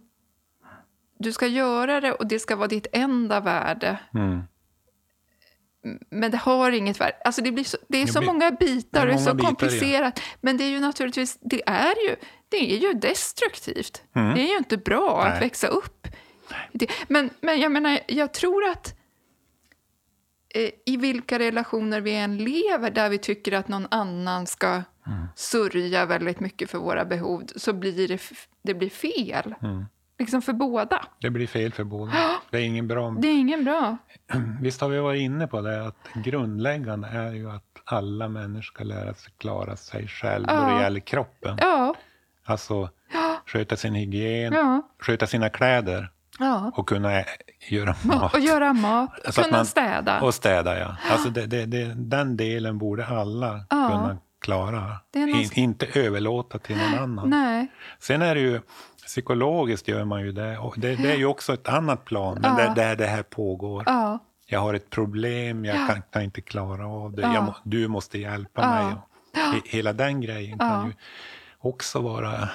du 1.19 1.33
ska 1.33 1.47
göra 1.47 2.01
det 2.01 2.11
och 2.11 2.27
det 2.27 2.39
ska 2.39 2.55
vara 2.55 2.67
ditt 2.67 2.87
enda 2.91 3.39
värde. 3.39 3.97
mm. 4.13 4.41
Men 6.09 6.31
det 6.31 6.37
har 6.37 6.71
inget 6.71 7.01
värde. 7.01 7.15
Alltså 7.25 7.41
det, 7.41 7.51
blir 7.51 7.63
så, 7.63 7.77
det 7.87 8.01
är 8.01 8.07
så 8.07 8.21
många 8.21 8.51
bitar 8.51 9.01
och 9.01 9.07
det 9.07 9.13
är 9.13 9.17
så 9.17 9.33
bitar, 9.33 9.43
ja. 9.43 9.47
komplicerat. 9.47 10.21
Men 10.41 10.57
det 10.57 10.63
är 10.63 10.69
ju 10.69 10.79
naturligtvis, 10.79 11.37
det 11.41 11.61
är 11.65 12.09
ju, 12.09 12.15
det 12.49 12.73
är 12.73 12.77
ju 12.77 12.93
destruktivt. 12.93 14.03
Mm. 14.15 14.35
Det 14.35 14.41
är 14.41 14.47
ju 14.47 14.57
inte 14.57 14.77
bra 14.77 15.21
att 15.21 15.31
Nej. 15.31 15.39
växa 15.39 15.67
upp. 15.67 16.07
Men, 17.07 17.29
men 17.41 17.59
jag 17.59 17.71
menar, 17.71 17.99
jag 18.07 18.33
tror 18.33 18.63
att 18.69 18.95
eh, 20.55 20.69
i 20.85 20.97
vilka 20.97 21.39
relationer 21.39 22.01
vi 22.01 22.15
än 22.15 22.37
lever 22.37 22.91
där 22.91 23.09
vi 23.09 23.17
tycker 23.17 23.51
att 23.53 23.67
någon 23.67 23.87
annan 23.91 24.47
ska 24.47 24.81
Mm. 25.07 25.27
sörja 25.35 26.05
väldigt 26.05 26.39
mycket 26.39 26.69
för 26.69 26.77
våra 26.77 27.05
behov 27.05 27.43
så 27.55 27.73
blir 27.73 28.07
det, 28.07 28.21
det 28.61 28.73
blir 28.73 28.89
fel. 28.89 29.55
Mm. 29.61 29.85
Liksom 30.19 30.41
för 30.41 30.53
båda. 30.53 31.05
Det 31.21 31.29
blir 31.29 31.47
fel 31.47 31.73
för 31.73 31.83
båda. 31.83 32.13
Det 32.51 32.57
är 32.57 32.61
ingen 32.61 32.87
bra... 32.87 33.15
Det 33.19 33.27
är 33.27 33.39
ingen 33.39 33.63
bra. 33.63 33.97
Visst 34.61 34.81
har 34.81 34.89
vi 34.89 34.99
varit 34.99 35.19
inne 35.21 35.47
på 35.47 35.61
det 35.61 35.85
att 35.87 36.07
grundläggande 36.25 37.07
är 37.07 37.31
ju 37.33 37.49
att 37.51 37.63
alla 37.85 38.27
människor 38.29 38.61
ska 38.61 38.83
lära 38.83 39.13
sig 39.13 39.33
klara 39.37 39.75
sig 39.75 40.07
själv 40.07 40.45
då 40.47 40.53
Ja. 40.53 40.69
det 40.75 40.81
gäller 40.83 40.99
kroppen. 40.99 41.57
Ja, 41.61 41.95
Alltså 42.43 42.89
sköta 43.45 43.75
sin 43.75 43.93
hygien, 43.95 44.53
ja, 44.53 44.81
sköta 44.99 45.27
sina 45.27 45.49
kläder 45.49 46.11
ja. 46.39 46.71
och 46.75 46.87
kunna 46.89 47.23
göra 47.69 47.95
mat. 48.03 48.33
Och 48.33 48.39
göra 48.39 48.73
mat, 48.73 49.09
Så 49.33 49.43
kunna 49.43 49.57
man- 49.57 49.65
städa. 49.65 50.21
Och 50.21 50.33
städa, 50.33 50.79
ja. 50.79 50.95
Alltså 51.11 51.29
det, 51.29 51.45
det, 51.45 51.65
det, 51.65 51.93
den 51.95 52.37
delen 52.37 52.77
borde 52.77 53.05
alla 53.05 53.65
Ja. 53.69 53.87
kunna 53.89 54.17
klara. 54.41 54.97
In, 55.15 55.49
inte 55.53 55.85
överlåta 55.99 56.59
till 56.59 56.77
någon 56.77 56.99
annan. 57.03 57.29
Nej, 57.29 57.67
Sen 57.99 58.21
är 58.21 58.35
det 58.35 58.41
ju, 58.41 58.61
psykologiskt 59.05 59.87
gör 59.87 60.05
man 60.05 60.21
ju 60.21 60.31
det. 60.31 60.57
Och 60.57 60.75
det, 60.77 60.95
det 60.95 61.11
är 61.11 61.17
ju 61.17 61.25
också 61.25 61.53
ett 61.53 61.67
annat 61.67 62.05
plan, 62.05 62.37
men 62.41 62.51
Ja. 62.57 62.65
där, 62.67 62.75
där 62.75 62.95
det 62.95 63.05
här 63.07 63.23
pågår. 63.23 63.83
ja, 63.85 64.19
Jag 64.45 64.59
har 64.59 64.73
ett 64.73 64.89
problem, 64.89 65.65
jag 65.65 65.75
Ja. 65.77 65.87
kan, 65.87 66.01
kan 66.11 66.21
inte 66.21 66.41
klara 66.41 66.87
av 66.87 67.13
det. 67.15 67.21
Ja. 67.21 67.33
Jag 67.33 67.53
du 67.63 67.87
måste 67.87 68.17
hjälpa 68.19 68.69
mig. 68.69 68.85
Och 68.93 69.53
he, 69.53 69.61
hela 69.65 69.93
den 69.93 70.21
grejen 70.21 70.59
kan 70.59 70.85
ju 70.87 70.93
också 71.59 71.99
vara 72.01 72.49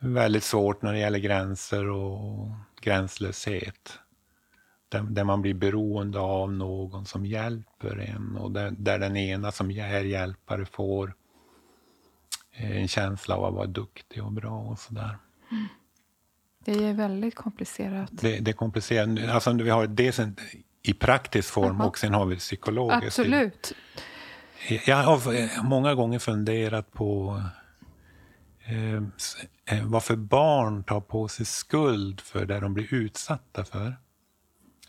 väldigt 0.00 0.44
svårt 0.44 0.82
när 0.82 0.92
det 0.92 0.98
gäller 0.98 1.18
gränser 1.18 1.88
och 1.90 2.48
gränslöshet. 2.88 3.98
Där, 4.88 5.02
där 5.02 5.24
man 5.24 5.42
blir 5.42 5.54
beroende 5.54 6.18
av 6.18 6.52
någon 6.52 7.06
som 7.06 7.26
hjälper 7.26 7.98
en 7.98 8.36
och 8.36 8.50
där, 8.50 8.70
där 8.78 8.98
den 8.98 9.16
ena 9.16 9.52
som 9.52 9.70
är 9.70 10.04
hjälpare 10.04 10.64
får 10.64 11.14
eh, 12.52 12.76
en 12.76 12.88
känsla 12.88 13.36
av 13.36 13.44
att 13.44 13.54
vara 13.54 13.66
duktig 13.66 14.24
och 14.24 14.32
bra 14.32 14.58
och 14.60 14.78
sådär. 14.78 15.18
det 16.64 16.84
är 16.84 16.94
väldigt 16.94 17.34
komplicerat. 17.34 18.10
Det, 18.12 18.38
det 18.38 18.50
är 18.50 18.52
komplicerat. 18.52 19.30
Alltså, 19.30 19.52
vi 19.52 19.70
har 19.70 19.86
dels 19.86 20.18
en, 20.18 20.36
i 20.82 20.94
praktisk 20.94 21.52
form 21.52 21.80
och 21.80 21.98
sen 21.98 22.14
har 22.14 22.26
vi 22.26 22.34
det 22.34 22.40
psykologiskt. 22.40 23.18
Absolut. 23.18 23.72
Jag 24.86 24.96
har 24.96 25.62
många 25.62 25.94
gånger 25.94 26.18
funderat 26.18 26.92
på 26.92 27.42
Ehm, 28.70 29.12
eh, 29.64 29.86
varför 29.86 30.16
barn 30.16 30.84
tar 30.84 31.00
på 31.00 31.28
sig 31.28 31.46
skuld 31.46 32.20
för 32.20 32.46
det 32.46 32.60
de 32.60 32.74
blir 32.74 32.94
utsatta 32.94 33.64
för. 33.64 33.96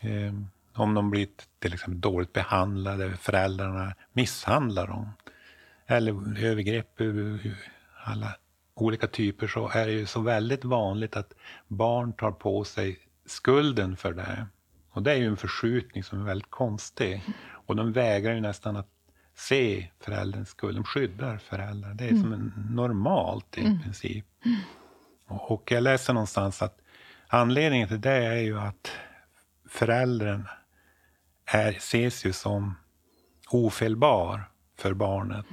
Eh, 0.00 0.34
om 0.74 0.94
de 0.94 1.10
blir 1.10 1.28
till 1.58 1.74
exempel 1.74 2.00
dåligt 2.00 2.32
behandlade, 2.32 3.16
föräldrarna 3.16 3.94
misshandlar 4.12 4.86
dem. 4.86 5.12
Eller 5.86 6.44
övergrepp 6.44 7.00
alla 8.04 8.36
olika 8.74 9.06
typer 9.06 9.46
så 9.46 9.68
är 9.68 9.86
det 9.86 9.92
ju 9.92 10.06
så 10.06 10.20
väldigt 10.20 10.64
vanligt 10.64 11.16
att 11.16 11.32
barn 11.68 12.12
tar 12.12 12.32
på 12.32 12.64
sig 12.64 12.98
skulden 13.26 13.96
för 13.96 14.12
det. 14.12 14.46
Och 14.90 15.02
det 15.02 15.12
är 15.12 15.16
ju 15.16 15.26
en 15.26 15.36
förskjutning 15.36 16.04
som 16.04 16.20
är 16.20 16.24
väldigt 16.24 16.50
konstig. 16.50 17.22
Och 17.66 17.76
de 17.76 17.92
vägrar 17.92 18.34
ju 18.34 18.40
nästan 18.40 18.76
att 18.76 18.88
se 19.40 19.88
förälderns 20.00 20.48
skuld. 20.48 20.76
De 20.76 20.84
skyddar 20.84 21.38
föräldrar. 21.38 21.94
Det 21.94 22.04
är 22.04 22.14
som 22.14 22.32
en 22.32 22.52
normalt 22.70 23.58
i 23.58 23.78
princip. 23.82 24.26
Och 25.26 25.50
och 25.50 25.72
jag 25.72 25.82
läser 25.82 26.12
någonstans 26.12 26.62
att 26.62 26.78
anledningen 27.28 27.88
till 27.88 28.00
det 28.00 28.26
är 28.26 28.40
ju 28.40 28.58
att 28.58 28.90
föräldern 29.68 30.48
är, 31.44 31.72
ses 31.72 32.24
ju 32.24 32.32
som 32.32 32.74
ofelbar 33.50 34.50
för 34.78 34.94
barnet. 34.94 35.46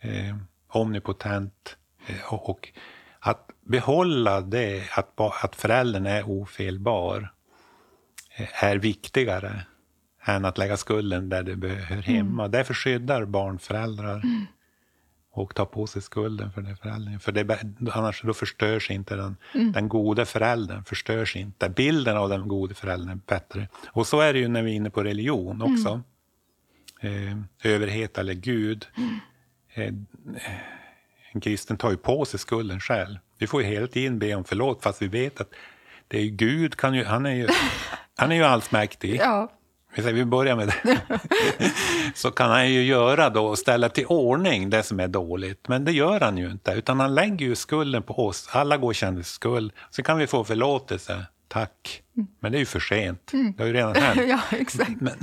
Eh, 0.00 0.36
omnipotent. 0.68 1.76
Eh, 2.06 2.34
och, 2.34 2.50
och 2.50 2.72
att 3.18 3.50
behålla 3.60 4.40
det, 4.40 4.88
att, 4.96 5.20
att 5.20 5.56
föräldern 5.56 6.06
är 6.06 6.22
ofelbar, 6.22 7.32
eh, 8.36 8.64
är 8.64 8.76
viktigare 8.76 9.66
än 10.24 10.44
att 10.44 10.58
lägga 10.58 10.76
skulden 10.76 11.28
där 11.28 11.42
det 11.42 11.68
hör 11.68 12.02
hemma. 12.02 12.48
Därför 12.48 12.74
skyddar 12.74 13.24
barn 13.24 13.58
föräldrar 13.58 14.22
och 15.32 15.54
tar 15.54 15.64
på 15.64 15.86
sig 15.86 16.02
skulden 16.02 16.52
för 16.52 16.62
det 16.62 16.76
föräldern. 16.76 17.20
För 17.20 17.32
det, 17.32 17.58
annars 17.92 18.22
då 18.22 18.34
förstörs 18.34 18.90
inte 18.90 19.16
den, 19.16 19.36
den 19.72 19.88
gode 19.88 20.26
föräldern. 20.26 20.84
Förstörs 20.84 21.36
inte. 21.36 21.68
Bilden 21.68 22.16
av 22.16 22.28
den 22.28 22.48
gode 22.48 22.74
föräldern 22.74 23.10
är 23.10 23.20
bättre. 23.26 23.68
Och 23.86 24.06
så 24.06 24.20
är 24.20 24.32
det 24.32 24.38
ju 24.38 24.48
när 24.48 24.62
vi 24.62 24.70
är 24.72 24.74
inne 24.74 24.90
på 24.90 25.02
religion 25.02 25.62
också. 25.62 26.02
Eh, 27.00 27.38
överhet 27.62 28.18
eller 28.18 28.34
Gud. 28.34 28.86
Eh, 29.74 29.94
en 31.32 31.40
kristen 31.40 31.76
tar 31.76 31.90
ju 31.90 31.96
på 31.96 32.24
sig 32.24 32.40
skulden 32.40 32.80
själv. 32.80 33.16
Vi 33.38 33.46
får 33.46 33.62
ju 33.62 33.68
hela 33.68 33.86
tiden 33.86 34.18
be 34.18 34.34
om 34.34 34.44
förlåt 34.44 34.82
fast 34.82 35.02
vi 35.02 35.08
vet 35.08 35.40
att 35.40 35.50
det 36.08 36.18
är 36.18 36.26
Gud, 36.26 36.76
kan 36.76 36.94
ju, 36.94 37.04
han, 37.04 37.26
är 37.26 37.34
ju, 37.34 37.48
han 38.16 38.32
är 38.32 38.36
ju 38.36 38.44
allsmäktig. 38.44 39.16
Ja, 39.16 39.52
Vi 39.96 40.24
börjar 40.24 40.56
med 40.56 40.68
det. 40.68 41.00
så 42.14 42.30
kan 42.30 42.50
han 42.50 42.70
ju 42.70 42.82
göra 42.82 43.30
då 43.30 43.56
ställa 43.56 43.88
till 43.88 44.06
ordning 44.06 44.70
det 44.70 44.82
som 44.82 45.00
är 45.00 45.08
dåligt. 45.08 45.68
Men 45.68 45.84
det 45.84 45.92
gör 45.92 46.20
han 46.20 46.38
ju 46.38 46.50
inte, 46.50 46.70
utan 46.72 47.00
han 47.00 47.14
lägger 47.14 47.46
ju 47.46 47.54
skulden 47.54 48.02
på 48.02 48.26
oss. 48.26 48.48
Alla 48.52 48.76
går 48.76 49.22
skuld. 49.22 49.72
Så 49.90 50.02
kan 50.02 50.18
vi 50.18 50.26
få 50.26 50.44
förlåtelse. 50.44 51.26
Tack. 51.48 52.02
Men 52.40 52.52
det 52.52 52.58
är 52.58 52.60
ju 52.60 52.66
för 52.66 52.80
sent. 52.80 53.32
Det 53.56 53.62
har 53.62 53.66
ju 53.66 53.72
redan 53.72 53.94
hänt. 53.96 54.20
ja 54.28 54.40
exakt. 54.50 55.00
Men, 55.00 55.14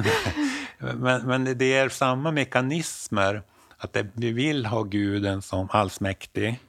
men, 1.00 1.28
men 1.28 1.58
det 1.58 1.74
är 1.74 1.90
samma 1.90 2.32
mekanismer. 2.32 3.42
Att 3.78 3.94
det, 3.94 4.08
vi 4.14 4.32
vill 4.32 4.66
ha 4.66 4.84
guden 4.84 5.42
som 5.42 5.68
allsmäktig. 5.72 6.60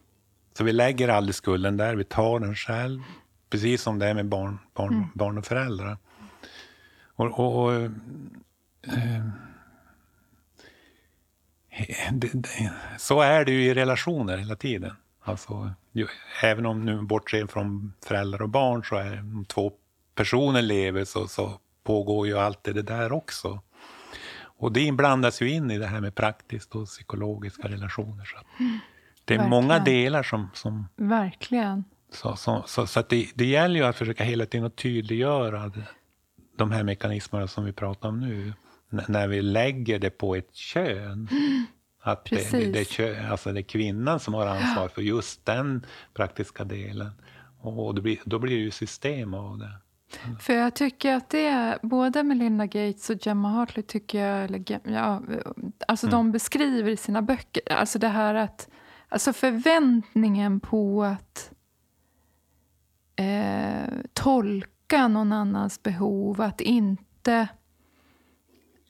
Så 0.58 0.64
vi 0.64 0.72
lägger 0.72 1.08
aldrig 1.08 1.34
skulden 1.34 1.76
där, 1.76 1.94
vi 1.96 2.04
tar 2.04 2.40
den 2.40 2.54
själv. 2.54 3.00
precis 3.50 3.82
som 3.82 3.98
det 3.98 4.06
är 4.06 4.14
med 4.14 4.26
barn, 4.26 4.58
barn, 4.76 4.92
Mm. 4.94 5.06
barn 5.14 5.38
och 5.38 5.46
föräldrar. 5.46 5.96
Och, 7.20 7.38
och, 7.40 7.64
och, 7.64 7.72
eh, 7.72 9.20
det, 12.12 12.30
det, 12.32 12.72
så 12.98 13.20
är 13.20 13.44
det 13.44 13.52
ju 13.52 13.64
i 13.64 13.74
relationer 13.74 14.36
hela 14.36 14.56
tiden. 14.56 14.92
Alltså, 15.22 15.70
ju, 15.92 16.06
även 16.42 16.66
om 16.66 16.84
nu 16.84 17.02
bortser 17.02 17.46
från 17.46 17.92
föräldrar 18.06 18.42
och 18.42 18.48
barn 18.48 18.84
så 18.84 18.96
är 18.96 19.18
om 19.20 19.44
två 19.48 19.72
personer 20.14 20.62
lever 20.62 21.04
så, 21.04 21.28
så 21.28 21.58
pågår 21.84 22.26
ju 22.26 22.38
alltid 22.38 22.74
det 22.74 22.82
där 22.82 23.12
också. 23.12 23.62
Och 24.42 24.72
det 24.72 24.92
blandas 24.92 25.42
ju 25.42 25.50
in 25.50 25.70
i 25.70 25.78
det 25.78 25.86
här 25.86 26.00
med 26.00 26.14
praktiskt 26.14 26.74
och 26.74 26.86
psykologiska 26.86 27.68
relationer. 27.68 28.24
Så 28.24 28.36
att 28.36 28.46
det 29.24 29.34
är 29.34 29.38
Verkligen. 29.38 29.50
många 29.50 29.78
delar 29.78 30.22
som, 30.22 30.48
som 30.54 30.88
Verkligen. 30.96 31.84
så, 32.12 32.36
så, 32.36 32.62
så, 32.66 32.86
så 32.86 33.00
att 33.00 33.08
det, 33.08 33.26
det 33.34 33.44
gäller 33.46 33.80
ju 33.80 33.86
att 33.86 33.96
försöka 33.96 34.24
hela 34.24 34.46
tiden 34.46 34.66
att 34.66 34.76
tydliggöra 34.76 35.68
det- 35.68 35.86
de 36.60 36.70
här 36.70 36.82
mekanismerna 36.82 37.48
som 37.48 37.64
vi 37.64 37.72
pratar 37.72 38.08
om 38.08 38.20
nu. 38.20 38.52
När 39.08 39.28
vi 39.28 39.42
lägger 39.42 39.98
det 39.98 40.10
på 40.10 40.34
ett 40.36 40.54
kön. 40.54 41.28
Att 42.02 42.24
det, 42.24 42.50
det, 42.50 42.72
det, 42.72 42.84
kö, 42.84 43.28
alltså 43.30 43.52
det 43.52 43.60
är 43.60 43.62
kvinnan 43.62 44.20
som 44.20 44.34
har 44.34 44.46
ansvar 44.46 44.88
för 44.88 45.02
just 45.02 45.46
den 45.46 45.86
praktiska 46.14 46.64
delen. 46.64 47.10
Och 47.60 47.94
det 47.94 48.00
blir, 48.00 48.18
då 48.24 48.38
blir 48.38 48.56
det 48.56 48.62
ju 48.62 48.70
system 48.70 49.34
av 49.34 49.58
det. 49.58 49.70
För 50.40 50.52
jag 50.52 50.74
tycker 50.74 51.14
att 51.14 51.30
det 51.30 51.46
är, 51.46 51.78
både 51.82 52.22
Melinda 52.22 52.66
Gates 52.66 53.10
och 53.10 53.26
Gemma 53.26 53.48
Hartley 53.48 53.82
tycker 53.82 54.26
jag, 54.26 54.44
eller, 54.44 54.64
ja, 54.84 55.22
alltså 55.88 56.06
de 56.06 56.32
beskriver 56.32 56.90
i 56.90 56.96
sina 56.96 57.22
böcker, 57.22 57.72
alltså 57.72 57.98
det 57.98 58.08
här 58.08 58.34
att, 58.34 58.68
alltså 59.08 59.32
förväntningen 59.32 60.60
på 60.60 61.04
att 61.04 61.50
eh, 63.16 63.94
tolka 64.90 65.08
någon 65.08 65.32
annans 65.32 65.82
behov, 65.82 66.40
att 66.40 66.60
inte, 66.60 67.48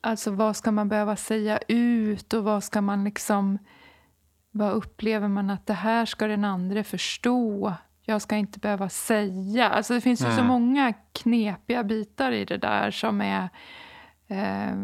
alltså 0.01 0.31
vad 0.31 0.57
ska 0.57 0.71
man 0.73 0.89
behöva 0.89 1.17
säga 1.17 1.59
ut 1.69 2.33
och 2.33 2.45
vad 2.45 2.65
ska 2.65 2.81
man 2.81 3.05
liksom, 3.05 3.59
vad 4.51 4.73
upplever 4.73 5.29
man 5.29 5.51
att 5.51 5.67
det 5.67 5.75
här 5.75 6.07
ska 6.07 6.27
den 6.27 6.45
andra 6.45 6.85
förstå? 6.85 7.75
Jag 8.03 8.23
ska 8.23 8.37
inte 8.37 8.59
behöva 8.59 8.89
säga. 8.89 9.69
Alltså 9.69 9.95
det 9.95 10.01
finns 10.01 10.21
ju 10.21 10.33
så 10.37 10.43
många 10.45 10.93
knepiga 11.13 11.85
bitar 11.85 12.33
i 12.33 12.45
det 12.45 12.57
där 12.59 12.91
som 12.91 13.21
är... 13.21 13.49
Eh, 14.29 14.77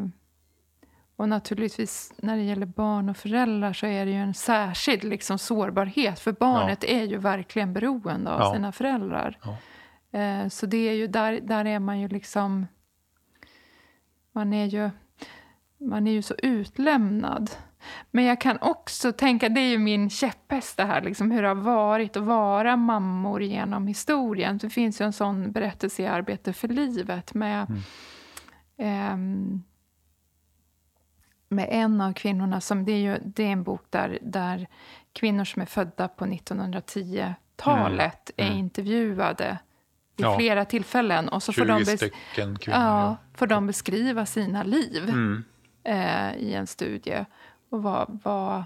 och 1.19 1.29
naturligtvis 1.29 2.13
när 2.19 2.37
det 2.37 2.43
gäller 2.43 2.67
barn 2.67 3.09
och 3.09 3.17
föräldrar 3.17 3.73
så 3.73 3.87
är 3.87 4.07
det 4.07 4.13
ju 4.13 4.19
en 4.19 4.35
särskild 4.35 5.05
liksom, 5.05 5.39
sårbarhet. 5.39 6.19
För 6.21 6.33
barnet 6.33 6.85
är 6.85 7.03
ju 7.05 7.19
verkligen 7.19 7.73
beroende 7.73 8.31
av 8.31 8.41
Ja. 8.41 8.53
sina 8.55 8.73
föräldrar. 8.73 9.39
Ja. 9.43 9.57
Eh, 10.13 10.49
så 10.49 10.67
det 10.67 10.89
är 10.89 10.93
ju, 10.93 11.07
där, 11.07 11.41
där 11.41 11.65
är 11.65 11.79
man 11.79 12.01
ju 12.01 12.09
liksom... 12.09 12.67
Man 14.33 14.53
är 14.53 14.67
ju, 14.67 14.91
man 15.79 16.07
är 16.07 16.13
ju 16.13 16.23
så 16.23 16.35
utlämnad. 16.39 17.51
Men 18.11 18.25
jag 18.25 18.41
kan 18.41 18.59
också 18.61 19.13
tänka, 19.13 19.49
det 19.49 19.61
är 19.61 19.69
ju 19.69 19.79
min 19.79 20.11
käpphäst 20.11 20.77
det 20.77 20.85
här, 20.85 21.03
liksom, 21.03 21.31
hur 21.31 21.43
det 21.43 21.49
har 21.49 21.55
varit 21.55 22.17
att 22.17 22.23
vara 22.23 22.77
mammor 22.77 23.43
genom 23.43 23.87
historien. 23.87 24.59
Det 24.59 24.71
finns 24.71 25.01
ju 25.01 25.05
en 25.05 25.13
sån 25.13 25.53
berättelse 25.53 26.03
i 26.03 26.07
Arbete 26.07 26.53
för 26.53 26.69
livet 26.69 27.35
med, 27.35 27.83
ehm, 28.79 29.63
med 31.49 31.69
en 31.71 32.01
av 32.01 32.13
kvinnorna. 32.13 32.61
Som, 32.61 32.85
det, 32.85 32.93
är 32.93 32.99
ju, 32.99 33.19
det 33.25 33.43
är 33.43 33.53
en 33.53 33.63
bok 33.63 33.83
där, 33.91 34.19
där 34.23 34.67
kvinnor 35.13 35.45
som 35.45 35.63
är 35.63 35.67
födda 35.67 36.09
på 36.09 36.25
1910-talet 36.25 38.31
är 38.37 38.53
intervjuade 38.53 39.59
vid 40.17 40.27
Ja. 40.27 40.37
flera 40.39 40.65
tillfällen. 40.65 41.29
Och 41.29 41.43
så 41.43 41.53
får 41.53 41.63
20 41.63 41.79
de, 41.79 41.85
stycken 41.97 42.59
kvinnor. 42.59 42.81
ja, 42.81 43.17
får 43.35 43.47
de 43.47 43.67
beskriva 43.67 44.27
sina 44.27 44.63
liv 44.63 45.09
Mm. 45.09 45.45
eh, 45.85 46.35
i 46.37 46.55
en 46.55 46.67
studie. 46.67 47.25
Och 47.71 47.83
vad, 47.83 48.21
vad 48.25 48.65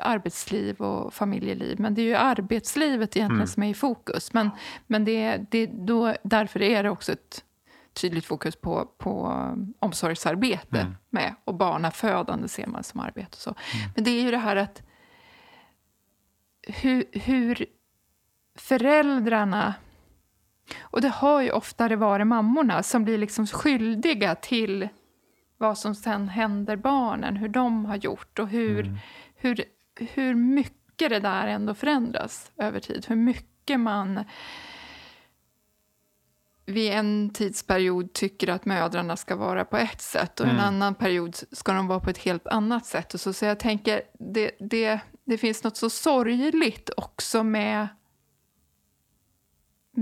arbetsliv 0.00 0.80
och 0.80 1.14
familjeliv. 1.14 1.80
Men 1.80 1.94
det 1.94 2.02
är 2.02 2.06
ju 2.06 2.14
arbetslivet 2.14 3.16
egentligen 3.16 3.48
som 3.48 3.62
är 3.62 3.68
i 3.70 3.74
fokus. 3.74 4.32
Men, 4.32 4.50
men 4.86 5.04
det, 5.04 5.36
det, 5.50 5.66
då, 5.66 6.14
därför 6.22 6.62
är 6.62 6.82
det 6.82 6.90
också 6.90 7.12
ett 7.12 7.44
tydligt 7.92 8.24
fokus 8.26 8.56
på, 8.56 8.84
på 8.98 9.26
omsorgsarbete 9.78 10.94
med. 11.10 11.34
Och 11.44 11.54
barnafödande 11.54 12.48
ser 12.48 12.66
man 12.66 12.84
som 12.84 13.00
arbete. 13.00 13.28
Och 13.32 13.34
så. 13.38 13.54
Men 13.94 14.04
det 14.04 14.10
är 14.10 14.22
ju 14.22 14.30
det 14.30 14.38
här 14.38 14.56
att 14.56 14.82
hur, 16.62 17.04
hur 17.12 17.66
föräldrarna 18.54 19.74
och 20.80 21.00
det 21.00 21.08
har 21.08 21.42
ju 21.42 21.50
oftare 21.50 21.96
varit 21.96 22.26
mammorna 22.26 22.82
som 22.82 23.04
blir 23.04 23.18
liksom 23.18 23.46
skyldiga 23.46 24.34
till 24.34 24.88
vad 25.58 25.78
som 25.78 25.94
sen 25.94 26.28
händer 26.28 26.76
barnen, 26.76 27.36
hur 27.36 27.48
de 27.48 27.84
har 27.84 27.96
gjort 27.96 28.38
och 28.38 28.48
hur, 28.48 28.98
hur, 29.34 29.64
hur 29.94 30.34
mycket 30.34 31.10
det 31.10 31.20
där 31.20 31.46
ändå 31.46 31.74
förändras 31.74 32.52
över 32.56 32.80
tid. 32.80 33.06
Hur 33.08 33.16
mycket 33.16 33.80
man 33.80 34.24
vid 36.66 36.92
en 36.92 37.30
tidsperiod 37.30 38.12
tycker 38.12 38.48
att 38.48 38.64
mödrarna 38.64 39.16
ska 39.16 39.36
vara 39.36 39.64
på 39.64 39.76
ett 39.76 40.00
sätt 40.00 40.40
och 40.40 40.46
en 40.46 40.60
annan 40.60 40.94
period 40.94 41.36
ska 41.52 41.72
de 41.72 41.86
vara 41.86 42.00
på 42.00 42.10
ett 42.10 42.18
helt 42.18 42.46
annat 42.46 42.86
sätt. 42.86 43.14
Och 43.14 43.20
så, 43.20 43.32
så 43.32 43.44
jag 43.44 43.60
tänker, 43.60 44.02
det, 44.18 44.50
det, 44.60 45.00
det 45.24 45.38
finns 45.38 45.64
något 45.64 45.76
så 45.76 45.90
sorgligt 45.90 46.90
också 46.96 47.42
med 47.42 47.88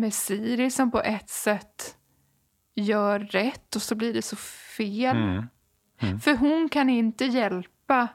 med 0.00 0.14
Siri 0.14 0.70
som 0.70 0.90
på 0.90 1.00
ett 1.02 1.28
sätt 1.30 1.96
gör 2.74 3.18
rätt 3.18 3.76
och 3.76 3.82
så 3.82 3.94
blir 3.94 4.14
det 4.14 4.22
så 4.22 4.37
fel. 4.37 5.16
Mm. 5.16 6.20
För 6.20 6.37
hon 6.37 6.68
kan 6.68 6.88
inte 6.90 7.24
hjälpa 7.24 8.08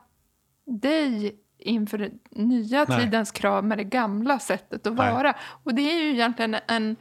dig 0.66 1.36
inför 1.60 1.98
den 1.98 2.20
nya 2.32 2.86
Nej. 2.88 3.00
tidens 3.00 3.32
krav 3.32 3.64
med 3.66 3.78
det 3.78 3.84
gamla 3.84 4.40
sättet 4.40 4.88
att 4.88 4.94
Nej. 4.94 5.14
vara. 5.14 5.34
Och 5.64 5.76
det 5.76 5.82
är 5.82 6.02
ju 6.04 6.10
egentligen 6.10 6.56
en 6.68 6.96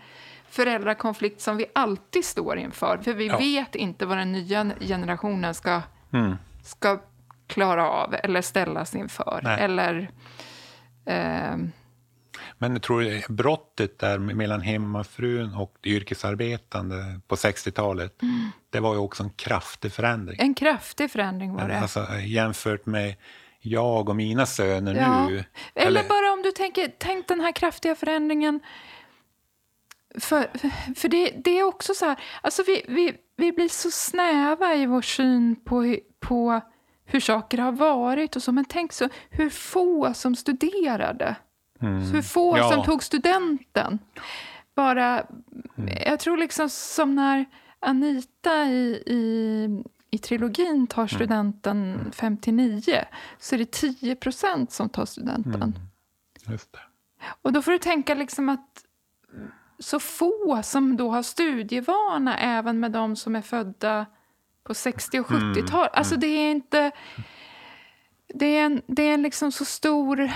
föräldrakonflikt 0.48 1.40
som 1.40 1.56
vi 1.56 1.66
alltid 1.74 2.24
står 2.24 2.58
inför. 2.58 2.98
För 2.98 3.14
vi 3.14 3.26
Ja. 3.26 3.38
vet 3.38 3.74
inte 3.74 4.06
vad 4.06 4.18
den 4.18 4.32
nya 4.32 4.70
generationen 4.80 5.54
ska, 5.54 5.82
Mm. 6.12 6.36
ska 6.64 7.00
klara 7.46 7.88
av 7.88 8.14
eller 8.22 8.42
ställas 8.42 8.94
inför. 8.94 9.40
Nej. 9.42 9.60
Eller... 9.60 10.10
ehm, 11.06 11.72
Men 12.62 12.80
tror 12.80 13.32
brottet 13.32 13.98
där 13.98 14.18
mellan 14.18 14.60
hemmafrun 14.60 15.54
och 15.54 15.74
det 15.80 15.90
yrkesarbetande 15.90 17.20
på 17.28 17.34
60-talet, 17.34 18.22
Mm. 18.22 18.48
det 18.70 18.80
var 18.80 18.92
ju 18.94 18.98
också 19.00 19.22
en 19.22 19.30
kraftig 19.30 19.92
förändring. 19.92 20.36
en 20.40 20.54
kraftig 20.54 21.10
förändring 21.10 21.54
var 21.54 21.68
det. 21.68 21.78
Alltså, 21.80 22.06
jämfört 22.24 22.86
med 22.86 23.14
jag 23.60 24.08
och 24.08 24.16
mina 24.16 24.46
söner 24.46 24.94
Ja. 24.94 25.28
nu. 25.28 25.44
Eller, 25.74 26.08
bara 26.08 26.32
om 26.32 26.42
du 26.42 26.52
tänker, 26.52 26.92
tänk 26.98 27.28
den 27.28 27.40
här 27.40 27.52
kraftiga 27.52 27.94
förändringen. 27.94 28.60
För, 30.20 30.46
för 30.94 31.08
det, 31.08 31.30
det 31.44 31.58
är 31.58 31.62
också 31.64 31.94
så 31.94 32.04
här, 32.06 32.16
alltså 32.42 32.62
vi, 32.66 32.84
vi, 32.88 33.14
vi 33.36 33.52
blir 33.52 33.68
så 33.68 33.90
snäva 33.90 34.74
i 34.74 34.86
vår 34.86 35.02
syn 35.02 35.56
på, 35.64 35.96
på 36.20 36.60
hur 37.04 37.20
saker 37.20 37.58
har 37.58 37.72
varit 37.72 38.36
och 38.36 38.42
så. 38.42 38.52
Men 38.52 38.64
tänk 38.64 38.92
så, 38.92 39.08
hur 39.30 39.50
få 39.50 40.14
som 40.14 40.36
studerade. 40.36 41.36
Så 41.82 42.14
hur 42.14 42.22
få 42.22 42.58
Ja. 42.58 42.70
som 42.72 42.84
tog 42.84 43.02
studenten. 43.02 43.98
Bara, 44.74 45.26
jag 46.06 46.20
tror 46.20 46.36
liksom 46.36 46.68
som 46.68 47.14
när 47.14 47.44
Anita 47.80 48.64
i, 48.64 49.02
i, 49.06 49.68
i 50.10 50.18
trilogin 50.18 50.86
tar 50.86 51.06
studenten 51.06 52.10
59 52.14 53.04
så 53.38 53.54
är 53.54 53.58
det 53.58 53.70
10 53.70 54.16
procent 54.16 54.72
som 54.72 54.88
tar 54.88 55.06
studenten. 55.06 55.74
Just 56.48 56.72
det. 56.72 56.78
Och 57.42 57.52
då 57.52 57.62
får 57.62 57.72
du 57.72 57.78
tänka 57.78 58.14
liksom 58.14 58.48
att 58.48 58.84
så 59.78 60.00
få 60.00 60.60
som 60.62 60.96
då 60.96 61.10
har 61.10 61.22
studievana 61.22 62.38
även 62.38 62.80
med 62.80 62.92
de 62.92 63.16
som 63.16 63.36
är 63.36 63.42
födda 63.42 64.06
på 64.64 64.74
60 64.74 65.20
och 65.20 65.26
70-tal. 65.26 65.88
Alltså 65.92 66.16
det 66.16 66.26
är 66.26 66.50
inte... 66.50 66.90
Det 68.34 68.46
är 68.46 68.64
en, 68.66 68.82
det 68.86 69.02
är 69.02 69.14
en 69.14 69.22
liksom 69.22 69.52
så 69.52 69.64
stor... 69.64 70.30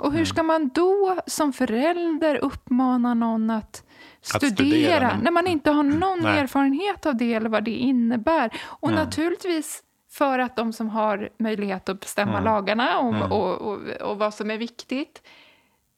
Och 0.00 0.12
hur 0.12 0.24
ska 0.24 0.42
man 0.42 0.68
då 0.68 1.18
som 1.26 1.52
förälder 1.52 2.36
uppmana 2.36 3.14
någon 3.14 3.50
att 3.50 3.84
studera, 4.20 4.54
studera, 4.54 5.18
när 5.22 5.30
man 5.30 5.46
inte 5.46 5.70
har 5.70 5.82
någon 5.82 6.20
Nej. 6.22 6.38
erfarenhet 6.38 7.06
av 7.06 7.16
det 7.16 7.34
eller 7.34 7.48
vad 7.48 7.64
det 7.64 7.70
innebär? 7.70 8.50
Och 8.64 8.92
naturligtvis 8.92 9.82
för 10.10 10.38
att 10.38 10.56
de 10.56 10.72
som 10.72 10.88
har 10.88 11.28
möjlighet 11.38 11.88
att 11.88 12.00
bestämma 12.00 12.40
lagarna 12.40 12.98
och, 12.98 13.32
och, 13.32 13.60
och, 13.60 13.78
och 14.00 14.18
vad 14.18 14.34
som 14.34 14.50
är 14.50 14.58
viktigt 14.58 15.22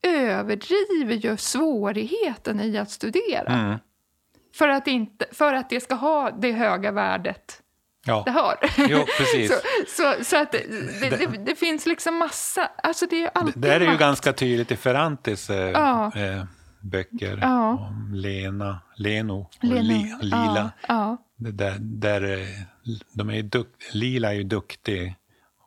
överdriver 0.02 1.14
ju 1.14 1.36
svårigheten 1.36 2.60
i 2.60 2.78
att 2.78 2.90
studera. 2.90 3.52
Mm. 3.52 3.78
För, 4.54 4.68
att 4.68 4.86
inte, 4.86 5.24
för 5.32 5.54
att 5.54 5.70
det 5.70 5.80
ska 5.80 5.94
ha 5.94 6.30
det 6.30 6.52
höga 6.52 6.90
värdet 6.90 7.61
Ja, 8.06 8.22
det 8.26 8.30
har. 8.30 8.56
jo, 8.88 9.04
precis. 9.18 9.52
så 9.96 10.14
så, 10.18 10.24
så 10.24 10.36
att 10.42 10.52
det, 10.52 10.58
det, 11.00 11.10
det, 11.16 11.26
det 11.46 11.54
finns 11.54 11.86
liksom 11.86 12.16
massa... 12.18 12.70
Alltså 12.82 13.06
det 13.06 13.16
är 13.16 13.20
ju 13.20 13.28
alltid 13.34 13.62
Det 13.62 13.68
där 13.68 13.80
är 13.80 13.92
ju 13.92 13.98
ganska 13.98 14.32
tydligt 14.32 14.70
i 14.72 14.76
Ferrantis 14.76 15.50
eh, 15.50 15.70
Ja. 15.70 16.12
eh, 16.16 16.44
böcker 16.80 17.38
Ja. 17.42 17.68
om 17.70 18.14
Lena, 18.14 18.78
Leno 18.96 19.40
och 19.40 19.64
Lena, 19.64 19.82
Li, 19.82 20.12
Lila. 20.22 20.70
Ja, 20.88 21.16
Där, 21.36 21.76
där, 21.80 22.38
eh, 22.38 22.46
de 23.12 23.28
är 23.30 23.34
ju 23.34 23.42
duk, 23.42 23.68
Lila 23.92 24.28
är 24.30 24.34
ju 24.36 24.42
duktig 24.44 25.14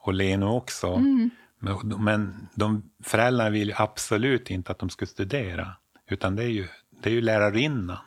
och 0.04 0.14
Leno 0.14 0.58
också. 0.58 0.88
Mm. 0.88 1.30
Men, 1.60 2.04
men 2.04 2.48
de, 2.56 2.84
föräldrarna 3.04 3.50
vill 3.50 3.68
ju 3.68 3.74
absolut 3.78 4.50
inte 4.50 4.72
att 4.72 4.80
de 4.80 4.90
ska 4.90 5.06
studera. 5.06 5.72
Utan 6.10 6.36
det 6.36 6.44
är 6.44 6.48
ju, 6.50 6.68
det 7.04 7.10
är 7.10 7.14
ju 7.14 7.22
lärarinnan. 7.22 7.98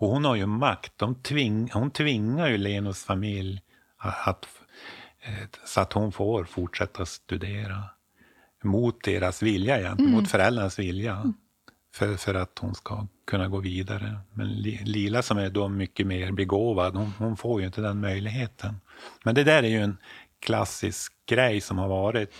Och 0.00 0.08
hon 0.08 0.24
har 0.24 0.36
ju 0.36 0.46
makt. 0.46 0.92
De 0.96 1.14
tving, 1.14 1.70
hon 1.72 1.90
tvingar 1.90 2.48
ju 2.48 2.58
Lenos 2.58 3.04
familj 3.04 3.62
att, 3.98 4.48
eh, 5.20 5.34
så 5.64 5.80
att 5.80 5.92
hon 5.92 6.12
får 6.12 6.44
fortsätta 6.44 7.06
studera. 7.06 7.82
Mot 8.62 9.04
deras 9.04 9.42
vilja 9.42 9.78
egentligen, 9.80 10.10
Mm. 10.10 10.20
mot 10.20 10.30
föräldrarnas 10.30 10.78
vilja. 10.78 11.32
För, 11.94 12.16
för 12.16 12.34
att 12.34 12.58
hon 12.58 12.74
ska 12.74 13.06
kunna 13.26 13.48
gå 13.48 13.58
vidare. 13.60 14.18
Men 14.32 14.48
Li- 14.48 14.84
Lila 14.84 15.22
som 15.22 15.38
är 15.38 15.50
då 15.50 15.68
mycket 15.68 16.06
mer 16.06 16.32
begåvad, 16.32 16.94
hon, 16.96 17.12
hon 17.18 17.36
får 17.36 17.60
ju 17.60 17.66
inte 17.66 17.80
den 17.80 18.00
möjligheten. 18.00 18.80
Men 19.24 19.34
det 19.34 19.44
där 19.44 19.62
är 19.62 19.68
ju 19.68 19.80
en 19.80 19.96
klassisk 20.40 21.12
grej 21.26 21.60
som 21.60 21.78
har 21.78 21.88
varit 21.88 22.32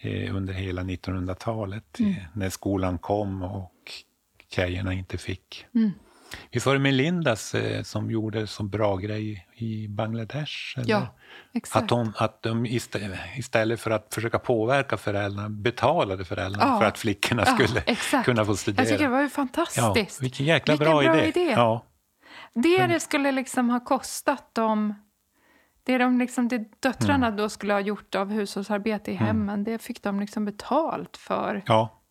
eh, 0.00 0.36
under 0.36 0.52
hela 0.54 0.82
1900-talet. 0.82 1.98
Mm. 1.98 2.10
eh, 2.12 2.16
När 2.32 2.50
skolan 2.50 2.98
kom 2.98 3.42
och 3.42 3.72
tjejerna 4.50 4.92
inte 4.92 5.18
fick. 5.18 5.66
Mm. 5.74 5.90
Visst 6.52 6.66
var 6.66 6.72
det 6.74 6.80
Melindas 6.80 7.54
eh, 7.54 7.82
som 7.82 8.10
gjorde 8.10 8.46
så 8.46 8.62
bra 8.62 8.96
grej 8.96 9.46
i 9.54 9.88
Bangladesh? 9.88 10.52
Eller? 10.78 10.90
ja 10.90 11.06
exakt. 11.54 11.84
Att, 11.84 11.90
hon, 11.90 12.12
att 12.16 12.42
de 12.42 12.66
istä- 12.66 13.18
istället 13.36 13.80
för 13.80 13.90
att 13.90 14.14
försöka 14.14 14.38
påverka 14.38 14.96
föräldrarna 14.96 15.48
betalade 15.48 16.24
föräldrarna 16.24 16.72
Ja. 16.72 16.78
för 16.80 16.86
att 16.86 16.98
flickorna 16.98 17.42
Ja, 17.46 17.54
skulle 17.54 17.80
exakt. 17.86 18.24
kunna 18.24 18.44
få 18.44 18.56
studera. 18.56 18.82
Jag 18.84 18.88
tycker 18.92 19.04
det 19.04 19.10
var 19.10 19.18
ju 19.18 19.24
ja, 19.24 19.28
fantastiskt. 19.30 20.22
vilken 20.22 20.46
jäkla 20.46 20.72
Vilken 20.72 20.86
bra, 20.92 21.02
bra 21.02 21.16
idé. 21.16 21.28
idé. 21.40 21.50
Ja, 21.52 21.84
Det 22.54 22.86
det 22.86 23.00
skulle 23.00 23.32
liksom 23.32 23.70
ha 23.70 23.80
kostat 23.80 24.54
dem... 24.54 24.94
Det 25.84 25.98
de 25.98 26.18
liksom, 26.18 26.48
det 26.48 26.82
döttrarna 26.82 27.26
Mm. 27.26 27.36
då 27.36 27.48
skulle 27.48 27.72
ha 27.72 27.80
gjort 27.80 28.14
av 28.14 28.30
hushållsarbete 28.32 29.10
i 29.10 29.14
hemmen, 29.14 29.64
det 29.64 29.78
fick 29.82 30.02
de 30.02 30.20
liksom 30.20 30.44
betalt 30.44 31.16
för. 31.16 31.62
ja. 31.66 32.02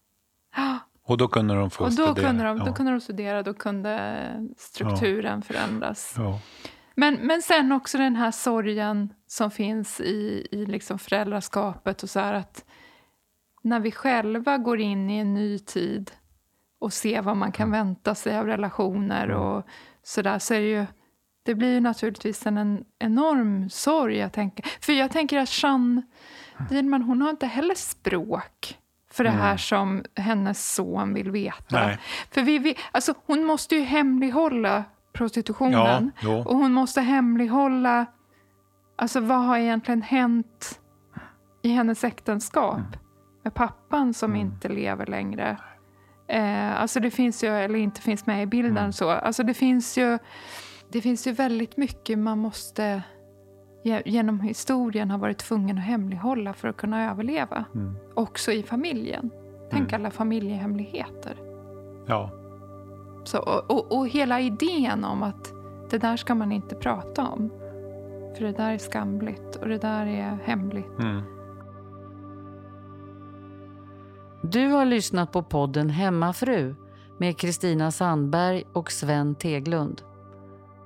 Ja, 1.05 1.11
Och 1.11 1.17
då 1.17 1.27
kunde 1.27 1.55
de 1.55 1.69
få 1.69 1.83
Och 1.83 1.89
då 1.89 1.93
studera. 1.95 2.27
kunde, 2.27 2.43
de, 2.43 2.57
ja. 2.57 2.65
då 2.65 2.73
kunde 2.73 2.91
de 2.91 3.01
studera, 3.01 3.43
då 3.43 3.53
kunde 3.53 4.47
strukturen 4.57 5.41
förändras. 5.41 6.15
Ja. 6.17 6.39
Men, 6.95 7.15
men 7.15 7.41
sen 7.41 7.71
också 7.71 7.97
den 7.97 8.15
här 8.15 8.31
sorgen 8.31 9.13
som 9.27 9.51
finns 9.51 10.01
i, 10.01 10.47
i 10.51 10.65
liksom 10.65 10.99
föräldraskapet 10.99 12.03
och 12.03 12.09
så 12.09 12.19
att 12.19 12.65
när 13.61 13.79
vi 13.79 13.91
själva 13.91 14.57
går 14.57 14.79
in 14.79 15.09
i 15.09 15.17
en 15.17 15.33
ny 15.33 15.59
tid 15.59 16.11
och 16.79 16.93
ser 16.93 17.21
vad 17.21 17.37
man 17.37 17.51
kan 17.51 17.71
vänta 17.71 18.15
sig 18.15 18.37
av 18.39 18.45
relationer 18.45 19.31
och 19.31 19.67
så 20.03 20.21
där 20.21 20.39
så 20.39 20.53
är 20.53 20.59
det 20.59 20.67
ju 20.67 20.85
det 21.43 21.55
blir 21.55 21.73
ju 21.73 21.79
naturligtvis 21.79 22.45
en, 22.45 22.57
en 22.57 22.85
enorm 22.99 23.69
sorg. 23.69 24.17
Jag 24.17 24.33
tänker. 24.33 24.65
För 24.81 24.93
jag 24.93 25.11
tänker 25.11 25.39
att 25.39 25.63
Jeanne 25.63 26.01
Dielman, 26.69 27.01
hon 27.01 27.21
har 27.21 27.29
inte 27.29 27.47
heller 27.47 27.75
språk 27.75 28.77
för 29.15 29.23
det 29.23 29.29
här 29.29 29.57
som 29.57 30.03
hennes 30.15 30.73
son 30.75 31.13
vill 31.13 31.31
veta. 31.31 31.85
Nej. 31.85 31.99
För 32.31 32.41
vi, 32.41 32.57
vi, 32.59 32.77
alltså, 32.91 33.13
hon 33.25 33.43
måste 33.45 33.75
ju 33.75 33.81
hemlighålla 33.81 34.83
prostitutionen. 35.13 36.11
Ja. 36.21 36.37
Och 36.45 36.57
hon 36.57 36.73
måste 36.73 37.01
hemlighålla 37.01 38.05
alltså, 38.95 39.19
vad 39.19 39.45
har 39.45 39.57
egentligen 39.57 40.01
hänt 40.01 40.79
i 41.61 41.69
hennes 41.69 42.03
äktenskap 42.03 42.77
Mm. 42.77 42.91
med 43.43 43.53
pappan 43.53 44.13
som 44.13 44.35
inte 44.35 44.69
lever 44.69 45.05
längre. 45.05 45.57
Eh, 46.27 46.81
alltså 46.81 46.99
det 46.99 47.11
finns 47.11 47.43
ju, 47.43 47.47
eller 47.47 47.79
inte 47.79 48.01
finns 48.01 48.25
med 48.25 48.43
i 48.43 48.45
bilden 48.45 48.77
Mm. 48.77 48.93
så. 48.93 49.09
Alltså 49.09 49.43
det 49.43 49.53
finns 49.53 49.97
ju, 49.97 50.17
det 50.91 51.01
finns 51.01 51.27
ju 51.27 51.31
väldigt 51.31 51.77
mycket 51.77 52.19
man 52.19 52.39
måste 52.39 53.03
genom 54.05 54.39
historien 54.39 55.11
har 55.11 55.17
varit 55.17 55.37
tvungen 55.37 55.77
att 55.77 55.83
hemlighålla 55.83 56.53
för 56.53 56.67
att 56.67 56.77
kunna 56.77 57.11
överleva. 57.11 57.65
Mm. 57.75 57.95
Också 58.13 58.51
i 58.51 58.63
familjen. 58.63 59.29
Tänk 59.71 59.93
alla 59.93 60.11
familjehemligheter. 60.11 61.35
ja. 62.05 62.29
Så, 63.23 63.39
och, 63.39 63.71
och, 63.71 63.97
och 63.97 64.07
hela 64.07 64.41
idén 64.41 65.03
om 65.03 65.23
att 65.23 65.53
det 65.89 65.97
där 65.97 66.17
ska 66.17 66.35
man 66.35 66.51
inte 66.51 66.75
prata 66.75 67.27
om. 67.27 67.49
För 68.37 68.45
det 68.45 68.51
där 68.51 68.71
är 68.71 68.77
skamligt 68.77 69.55
och 69.55 69.67
det 69.67 69.77
där 69.77 70.05
är 70.05 70.37
hemligt. 70.43 70.99
Mm. 70.99 71.21
Du 74.41 74.67
har 74.67 74.85
lyssnat 74.85 75.31
på 75.31 75.43
podden 75.43 75.89
Hemmafru 75.89 76.75
med 77.17 77.37
Kristina 77.37 77.91
Sandberg 77.91 78.63
och 78.73 78.91
Sven 78.91 79.35
Teglund. 79.35 80.01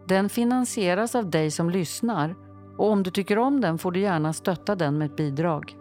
Den 0.05 0.29
finansieras 0.29 1.15
av 1.15 1.29
dig 1.29 1.51
som 1.51 1.69
lyssnar 1.69 2.35
och 2.79 2.91
om 2.91 3.03
du 3.03 3.11
tycker 3.11 3.37
om 3.37 3.61
den 3.61 3.77
får 3.77 3.91
du 3.91 3.99
gärna 3.99 4.33
stötta 4.33 4.75
den 4.75 4.97
med 4.97 5.05
ett 5.05 5.15
bidrag. 5.15 5.77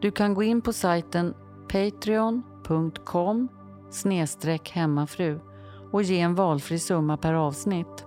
Du 0.00 0.10
kan 0.10 0.34
gå 0.34 0.42
in 0.42 0.60
på 0.60 0.72
sajten 0.72 1.34
patreon.com 1.68 3.48
hemmafru 4.72 5.40
och 5.92 6.02
ge 6.02 6.20
en 6.20 6.34
valfri 6.34 6.78
summa 6.78 7.16
per 7.16 7.34
avsnitt. 7.34 8.06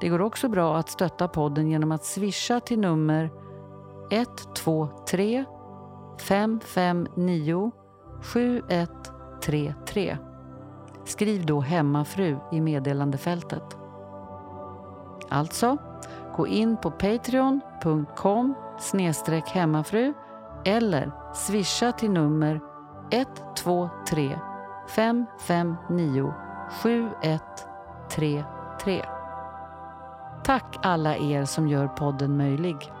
Det 0.00 0.08
går 0.08 0.20
också 0.20 0.48
bra 0.48 0.76
att 0.76 0.90
stötta 0.90 1.28
podden 1.28 1.68
genom 1.68 1.92
att 1.92 2.04
swisha 2.04 2.60
till 2.60 2.80
nummer 2.80 3.30
123 4.10 5.44
559 6.20 7.70
7133. 8.22 10.18
Skriv 11.04 11.46
då 11.46 11.60
hemmafru 11.60 12.36
i 12.52 12.60
meddelandefältet. 12.60 13.76
Alltså, 15.28 15.76
gå 16.36 16.46
in 16.46 16.76
på 16.76 16.90
patreon.com 16.90 18.54
hemmafru 19.46 20.14
eller 20.64 21.10
swisha 21.34 21.92
till 21.92 22.10
nummer 22.10 22.60
123 23.10 24.38
559 24.88 26.34
7133. 26.82 29.04
Tack 30.44 30.76
alla 30.82 31.16
er 31.16 31.44
som 31.44 31.68
gör 31.68 31.88
podden 31.88 32.36
möjlig. 32.36 32.92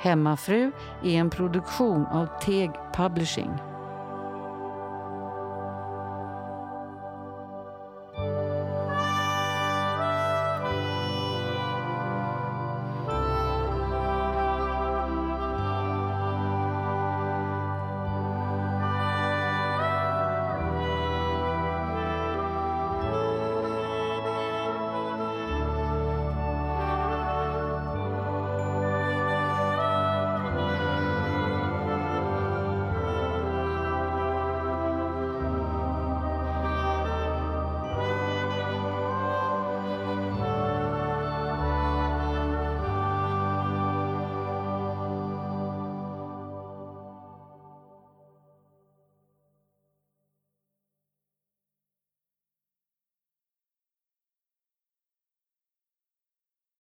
Hemmafru 0.00 0.72
är 1.02 1.20
en 1.20 1.30
produktion 1.30 2.06
av 2.06 2.26
Teg 2.40 2.70
Publishing. 2.94 3.50